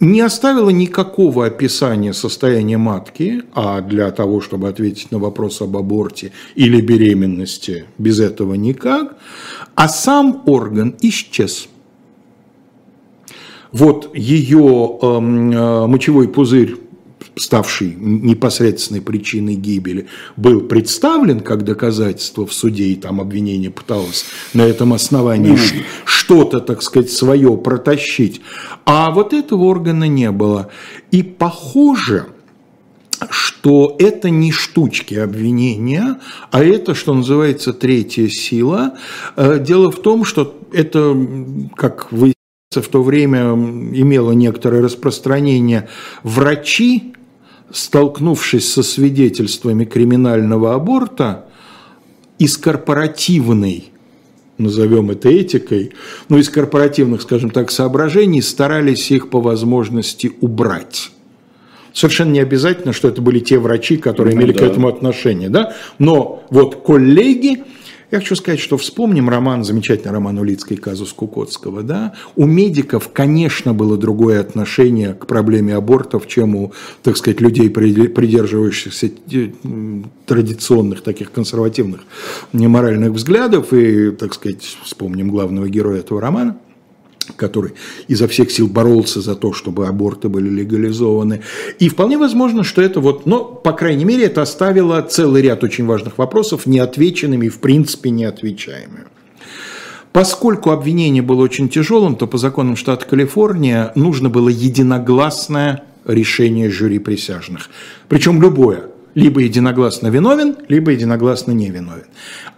[0.00, 6.32] не оставило никакого описания состояния матки, а для того, чтобы ответить на вопрос об аборте
[6.54, 9.16] или беременности, без этого никак,
[9.74, 11.68] а сам орган исчез.
[13.72, 16.76] Вот ее эм, э, мочевой пузырь
[17.38, 20.06] ставший непосредственной причиной гибели,
[20.36, 24.24] был представлен как доказательство в суде, и там обвинение пыталось
[24.54, 25.58] на этом основании
[26.04, 28.40] что-то, так сказать, свое протащить.
[28.86, 30.70] А вот этого органа не было.
[31.10, 32.26] И похоже,
[33.28, 36.18] что это не штучки обвинения,
[36.50, 38.94] а это, что называется, третья сила.
[39.36, 41.16] Э, дело в том, что это,
[41.74, 42.32] как вы
[42.74, 45.88] в то время имело некоторое распространение.
[46.22, 47.14] Врачи
[47.72, 51.46] столкнувшись со свидетельствами криминального аборта,
[52.38, 53.90] из корпоративной,
[54.58, 55.92] назовем это этикой,
[56.28, 61.10] ну, из корпоративных, скажем так, соображений старались их по возможности убрать.
[61.92, 64.58] Совершенно не обязательно, что это были те врачи, которые ну, имели да.
[64.58, 65.74] к этому отношение, да?
[65.98, 67.64] но вот коллеги
[68.10, 71.82] Я хочу сказать, что вспомним роман, замечательный роман Улицкой «Казус Кукотского».
[71.82, 72.14] Да?
[72.36, 79.10] У медиков, конечно, было другое отношение к проблеме абортов, чем у, так сказать, людей, придерживающихся
[79.32, 79.50] э,
[80.24, 82.02] традиционных, таких консервативных
[82.52, 83.72] моральных взглядов.
[83.72, 86.56] И, так сказать, вспомним главного героя этого романа
[87.34, 87.72] который
[88.08, 91.42] изо всех сил боролся за то, чтобы аборты были легализованы.
[91.78, 95.86] И вполне возможно, что это вот, но, по крайней мере, это оставило целый ряд очень
[95.86, 99.06] важных вопросов неотвеченными и, в принципе, неотвечаемыми.
[100.12, 106.98] Поскольку обвинение было очень тяжелым, то по законам штата Калифорния нужно было единогласное решение жюри
[106.98, 107.68] присяжных.
[108.08, 108.84] Причем любое.
[109.14, 112.04] Либо единогласно виновен, либо единогласно не виновен.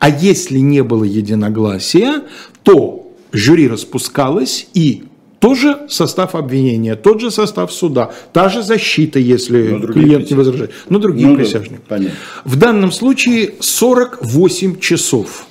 [0.00, 2.22] А если не было единогласия,
[2.64, 2.97] то
[3.32, 5.04] жюри распускалось, и
[5.38, 10.98] тоже состав обвинения, тот же состав суда, та же защита, если клиент не возражает, но
[10.98, 11.80] другие ну, присяжные.
[11.86, 12.16] Понятно.
[12.44, 15.46] В данном случае 48 часов,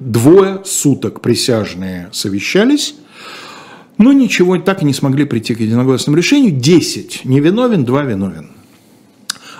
[0.00, 2.94] двое суток присяжные совещались,
[3.96, 6.52] но ничего так и не смогли прийти к единогласному решению.
[6.52, 8.50] 10 невиновен, 2 виновен.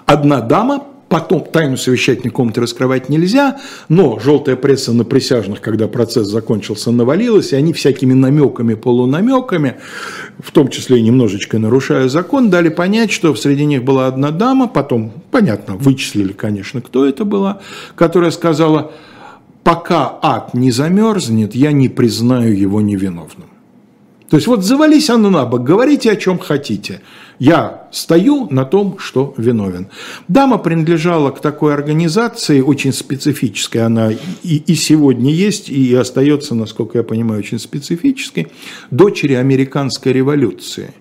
[0.06, 6.26] Одна дама Потом тайну совещательной комнаты раскрывать нельзя, но желтая пресса на присяжных, когда процесс
[6.26, 9.76] закончился, навалилась, и они всякими намеками, полунамеками,
[10.38, 14.68] в том числе и немножечко нарушая закон, дали понять, что среди них была одна дама,
[14.68, 17.62] потом, понятно, вычислили, конечно, кто это была,
[17.94, 18.92] которая сказала,
[19.64, 23.48] пока ад не замерзнет, я не признаю его невиновным.
[24.28, 27.00] То есть вот завались оно на бок, говорите о чем хотите.
[27.38, 29.88] Я стою на том, что виновен.
[30.26, 33.78] Дама принадлежала к такой организации, очень специфической.
[33.78, 38.48] Она и, и сегодня есть, и остается, насколько я понимаю, очень специфической.
[38.90, 40.94] Дочери американской революции.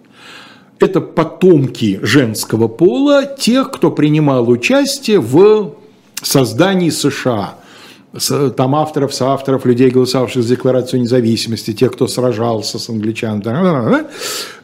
[0.79, 5.73] Это потомки женского пола, тех, кто принимал участие в
[6.21, 7.55] создании США–
[8.55, 14.05] там авторов, соавторов, людей, голосовавших за Декларацию независимости, тех, кто сражался с англичанами.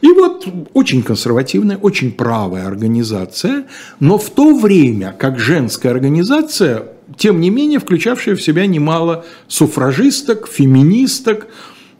[0.00, 3.64] И вот очень консервативная, очень правая организация,
[4.00, 10.48] но в то время, как женская организация, тем не менее, включавшая в себя немало суфражисток,
[10.48, 11.46] феминисток,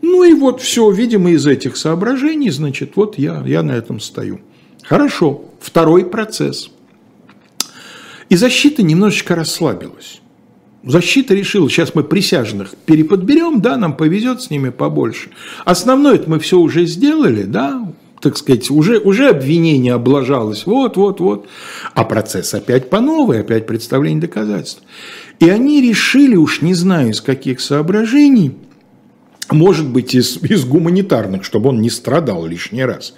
[0.02, 4.40] ну и вот все, видимо, из этих соображений, значит, вот я, я на этом стою.
[4.82, 6.70] Хорошо, второй процесс.
[8.28, 10.20] И защита немножечко расслабилась.
[10.86, 15.30] Защита решила, сейчас мы присяжных переподберем, да, нам повезет с ними побольше.
[15.64, 21.20] Основное это мы все уже сделали, да, так сказать, уже, уже обвинение облажалось, вот, вот,
[21.20, 21.46] вот.
[21.94, 24.82] А процесс опять по новой, опять представление доказательств.
[25.40, 28.52] И они решили, уж не знаю из каких соображений,
[29.50, 33.14] может быть, из, из гуманитарных, чтобы он не страдал лишний раз.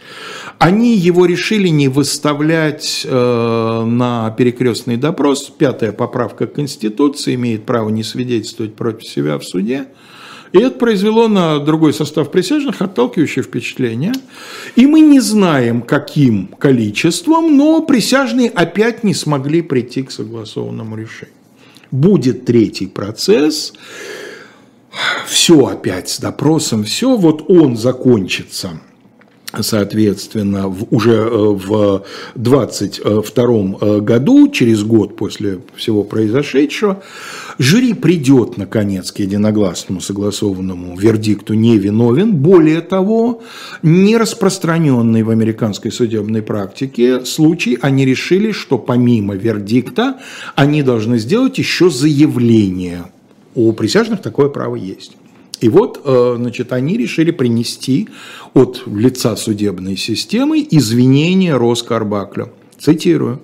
[0.59, 5.53] Они его решили не выставлять э, на перекрестный допрос.
[5.57, 9.89] Пятая поправка Конституции имеет право не свидетельствовать против себя в суде.
[10.53, 14.13] И это произвело на другой состав присяжных отталкивающее впечатление.
[14.75, 21.35] И мы не знаем, каким количеством, но присяжные опять не смогли прийти к согласованному решению.
[21.91, 23.73] Будет третий процесс
[25.27, 28.81] все опять с допросом, все, вот он закончится
[29.63, 37.03] соответственно, в, уже э, в 22 э, году, через год после всего произошедшего,
[37.59, 42.35] жюри придет, наконец, к единогласному согласованному вердикту «невиновен».
[42.35, 43.43] Более того,
[43.83, 50.19] не распространенный в американской судебной практике случай, они решили, что помимо вердикта
[50.55, 53.07] они должны сделать еще заявление–
[53.57, 55.17] у присяжных такое право есть.
[55.61, 58.09] И вот, э, значит, они решили принести
[58.55, 62.53] от лица судебной системы извинения Роскарбаклю.
[62.79, 63.41] Цитирую.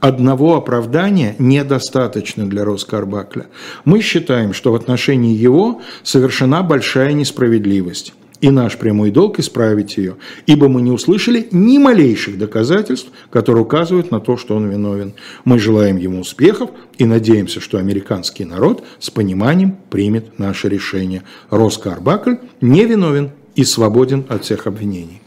[0.00, 3.46] «Одного оправдания недостаточно для Роскарбакля.
[3.86, 8.12] Мы считаем, что в отношении его совершена большая несправедливость
[8.44, 14.10] и наш прямой долг исправить ее, ибо мы не услышали ни малейших доказательств, которые указывают
[14.10, 15.14] на то, что он виновен.
[15.46, 16.68] Мы желаем ему успехов
[16.98, 21.22] и надеемся, что американский народ с пониманием примет наше решение.
[21.48, 25.22] Роско Арбакль не виновен и свободен от всех обвинений.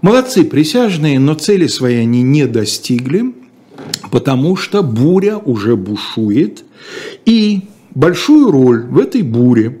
[0.00, 3.34] Молодцы присяжные, но цели свои они не достигли,
[4.10, 6.64] потому что буря уже бушует,
[7.26, 9.80] и большую роль в этой буре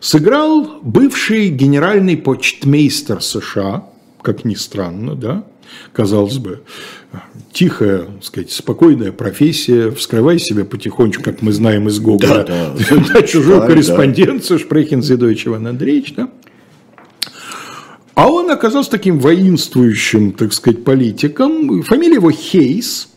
[0.00, 3.84] сыграл бывший генеральный почтмейстер США,
[4.22, 5.44] как ни странно, да,
[5.92, 6.62] казалось бы,
[7.52, 12.74] тихая, так сказать, спокойная профессия, вскрывай себе потихонечку, как мы знаем из Гоголя, да,
[13.12, 13.22] да.
[13.26, 14.64] чужую корреспонденцию, да.
[14.64, 16.30] Шпрехен Зидовичева Андреевич, да.
[18.14, 21.82] А он оказался таким воинствующим, так сказать, политиком.
[21.84, 23.10] Фамилия его Хейс.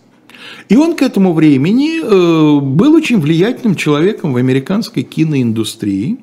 [0.70, 6.20] И он к этому времени э, был очень влиятельным человеком в американской киноиндустрии,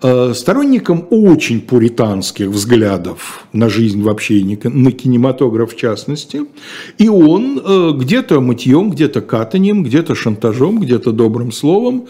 [0.00, 6.42] сторонником очень пуританских взглядов на жизнь вообще и на кинематограф в частности.
[6.98, 12.06] И он э, где-то мытьем, где-то катанием, где-то шантажом, где-то добрым словом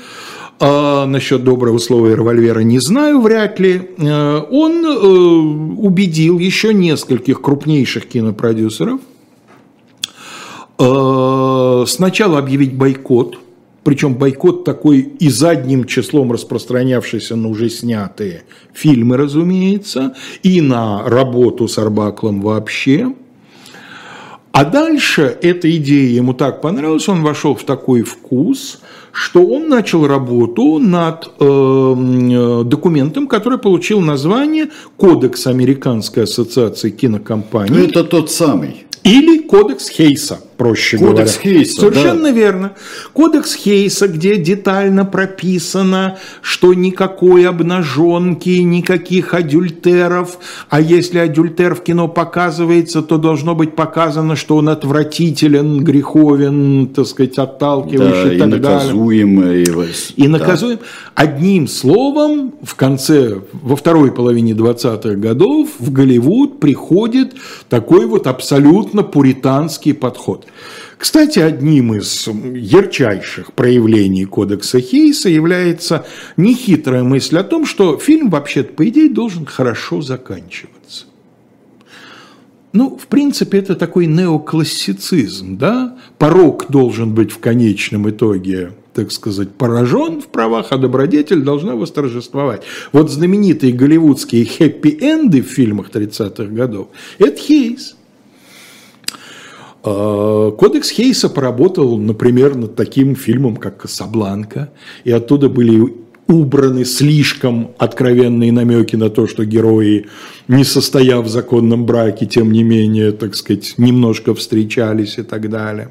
[0.62, 3.92] а насчет доброго слова и револьвера не знаю, вряд ли.
[3.98, 4.84] Он
[5.78, 9.00] убедил еще нескольких крупнейших кинопродюсеров
[10.80, 13.36] Э, сначала объявить бойкот,
[13.84, 21.66] причем бойкот такой и задним числом распространявшийся на уже снятые фильмы, разумеется, и на работу
[21.66, 23.14] с Арбаклом вообще.
[24.52, 28.80] А дальше эта идея ему так понравилась, он вошел в такой вкус,
[29.12, 37.86] что он начал работу над э, документом, который получил название Кодекс Американской ассоциации кинокомпаний.
[37.86, 38.86] Это тот самый.
[39.04, 41.58] Или Кодекс Хейса проще Кодекс говоря.
[41.58, 42.30] Хейса, Совершенно да.
[42.32, 42.72] верно.
[43.14, 50.38] Кодекс Хейса, где детально прописано, что никакой обнаженки, никаких адюльтеров,
[50.68, 57.06] а если адюльтер в кино показывается, то должно быть показано, что он отвратителен, греховен, так
[57.06, 58.68] сказать, отталкивающий Да, и и так далее.
[58.78, 59.42] наказуем.
[59.42, 60.28] И, вос- И да.
[60.28, 60.78] наказуем.
[61.14, 67.32] Одним словом, в конце, во второй половине 20-х годов в Голливуд приходит
[67.70, 70.44] такой вот абсолютно пуританский подход.
[70.98, 78.74] Кстати, одним из ярчайших проявлений кодекса Хейса является нехитрая мысль о том, что фильм вообще-то,
[78.74, 81.06] по идее, должен хорошо заканчиваться.
[82.72, 85.96] Ну, в принципе, это такой неоклассицизм, да?
[86.18, 92.62] Порог должен быть в конечном итоге, так сказать, поражен в правах, а добродетель должна восторжествовать.
[92.92, 96.88] Вот знаменитые голливудские хэппи-энды в фильмах 30-х годов–
[97.18, 97.96] это Хейс.
[99.82, 104.70] А, Кодекс Хейса поработал, например, над таким фильмом, как «Касабланка»,
[105.04, 105.94] и оттуда были
[106.26, 110.06] убраны слишком откровенные намеки на то, что герои,
[110.48, 115.90] не состояв в законном браке, тем не менее, так сказать, немножко встречались и так далее.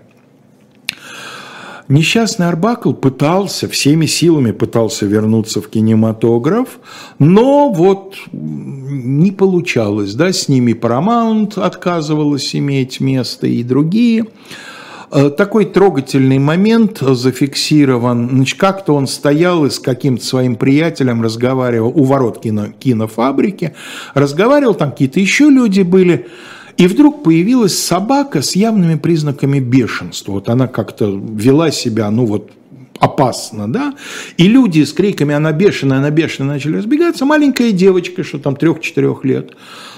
[1.89, 6.79] Несчастный Арбакл пытался, всеми силами пытался вернуться в кинематограф,
[7.17, 14.27] но вот не получалось, да, с ними Paramount отказывалась иметь место и другие.
[15.11, 18.29] Э, Такой трогательный момент зафиксирован.
[18.29, 23.73] Значит, как-то он стоял и с каким-то своим приятелем разговаривал у ворот кино, кинофабрики,
[24.13, 26.27] разговаривал, там какие-то еще люди были,
[26.79, 30.31] и вдруг появилась собака с явными признаками бешенства.
[30.31, 32.51] Вот она как-то вела себя, ну вот,
[32.99, 33.95] опасно, да,
[34.37, 39.25] и люди с криками «она бешеная, она бешеная» начали разбегаться, маленькая девочка, что там трех-четырех
[39.25, 39.51] лет,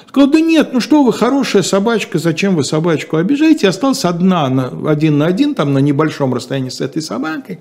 [0.07, 4.89] сказала, да нет, ну что вы, хорошая собачка, зачем вы собачку обижаете, осталась одна, на,
[4.89, 7.59] один на один, там на небольшом расстоянии с этой собакой,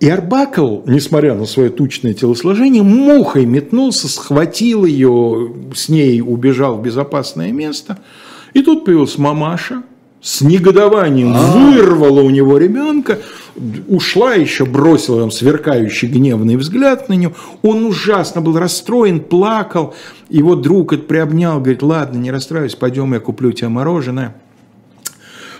[0.00, 6.82] и Арбакл, несмотря на свое тучное телосложение, мухой метнулся, схватил ее, с ней убежал в
[6.82, 7.98] безопасное место.
[8.54, 9.82] И тут появилась мамаша,
[10.20, 13.18] с негодованием вырвала у него ребенка,
[13.88, 17.34] ушла еще, бросила там сверкающий гневный взгляд на него.
[17.62, 19.94] Он ужасно был расстроен, плакал.
[20.28, 24.34] Его друг это приобнял, говорит, ладно, не расстраивайся, пойдем, я куплю тебе мороженое.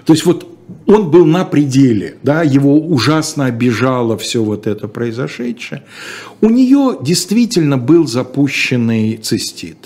[0.06, 0.53] То есть вот
[0.86, 5.82] он был на пределе, да, его ужасно обижало все вот это произошедшее.
[6.40, 9.76] У нее действительно был запущенный цистит.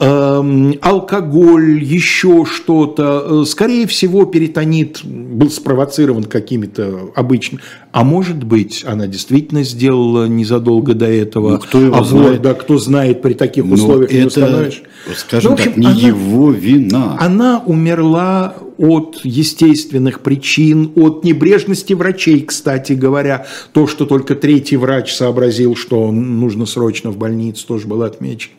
[0.00, 3.42] Эм, алкоголь, еще что-то.
[3.42, 7.62] Э, Скорее всего, перитонит был спровоцирован какими-то обычными.
[7.92, 12.42] А может быть, она действительно сделала незадолго до этого Ну, кто его аборт, знает?
[12.42, 14.82] да, кто знает при таких Но условиях не это, установишь.
[15.16, 17.16] скажем Ну, общем, так, не она- его вина.
[17.20, 23.46] она умерла от естественных причин, от небрежности врачей, кстати говоря.
[23.72, 28.54] То, что только третий врач сообразил, что нужно срочно в больницу, тоже было отмечено.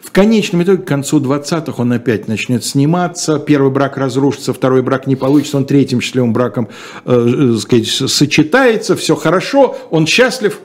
[0.00, 5.08] В конечном итоге, к концу 20-х он опять начнет сниматься, первый брак разрушится, второй брак
[5.08, 6.68] не получится, он третьим счастливым браком
[7.04, 10.60] э, э, сказать, сочетается, все хорошо, он счастлив,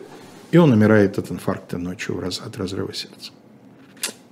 [0.52, 3.32] и он умирает от инфаркта ночью от разрыва сердца.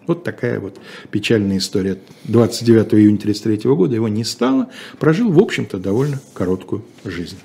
[0.10, 0.80] Вот такая вот
[1.12, 1.99] печальная история.
[2.24, 4.70] 29 июня 1933 года его не стало.
[4.97, 7.38] Прожил, в общем-то, довольно короткую жизнь.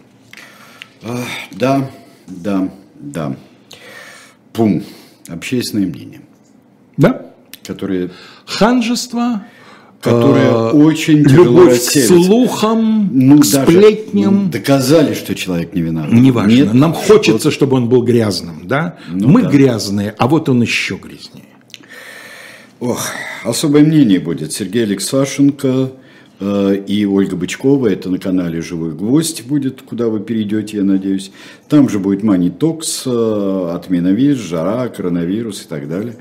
[1.03, 1.21] Ах,
[1.53, 1.91] Да,
[2.27, 3.37] да, да.
[4.55, 4.83] Пум.
[5.29, 6.23] Общественное мнение,
[6.97, 7.27] Да?
[7.63, 8.11] которое,
[8.47, 9.45] Ханжество,
[10.01, 12.15] которое э, очень тяжело любовь к расселится.
[12.23, 14.45] слухам, Ну, к даже, сплетням.
[14.45, 16.13] ну, доказали, что человек не виноват.
[16.13, 16.51] Неважно.
[16.55, 18.97] Нет, Нам хочется, чтобы он был грязным, да?
[19.11, 19.51] Ну Мы да.
[19.51, 21.45] грязные, а вот он еще грязнее.
[22.81, 23.07] Ох,
[23.45, 24.53] особое мнение будет.
[24.53, 25.93] Сергей Алексашенко,
[26.41, 31.31] э, и Ольга Бычкова, это на канале «Живой гвоздь» будет, куда вы перейдете, я надеюсь.
[31.69, 36.17] Там же будет Мани Токс, э, отмена виз, жара, коронавирус и так далее.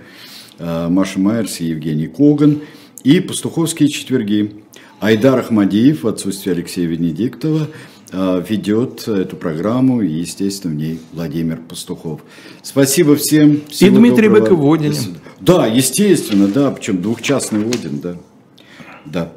[0.60, 2.62] Э, Маша Майерс и Евгений Коган.
[3.04, 4.64] И пастуховские четверги.
[5.00, 7.68] Айдар Ахмадиев в отсутствие Алексея Венедиктова
[8.14, 12.22] ведет эту программу, и, естественно, в ней Владимир Пастухов.
[12.62, 13.62] Спасибо всем.
[13.80, 14.94] И Дмитрий Быков-Водин.
[15.40, 18.16] Да, естественно, да, причем двухчастный Водин, да.
[19.06, 19.32] Да.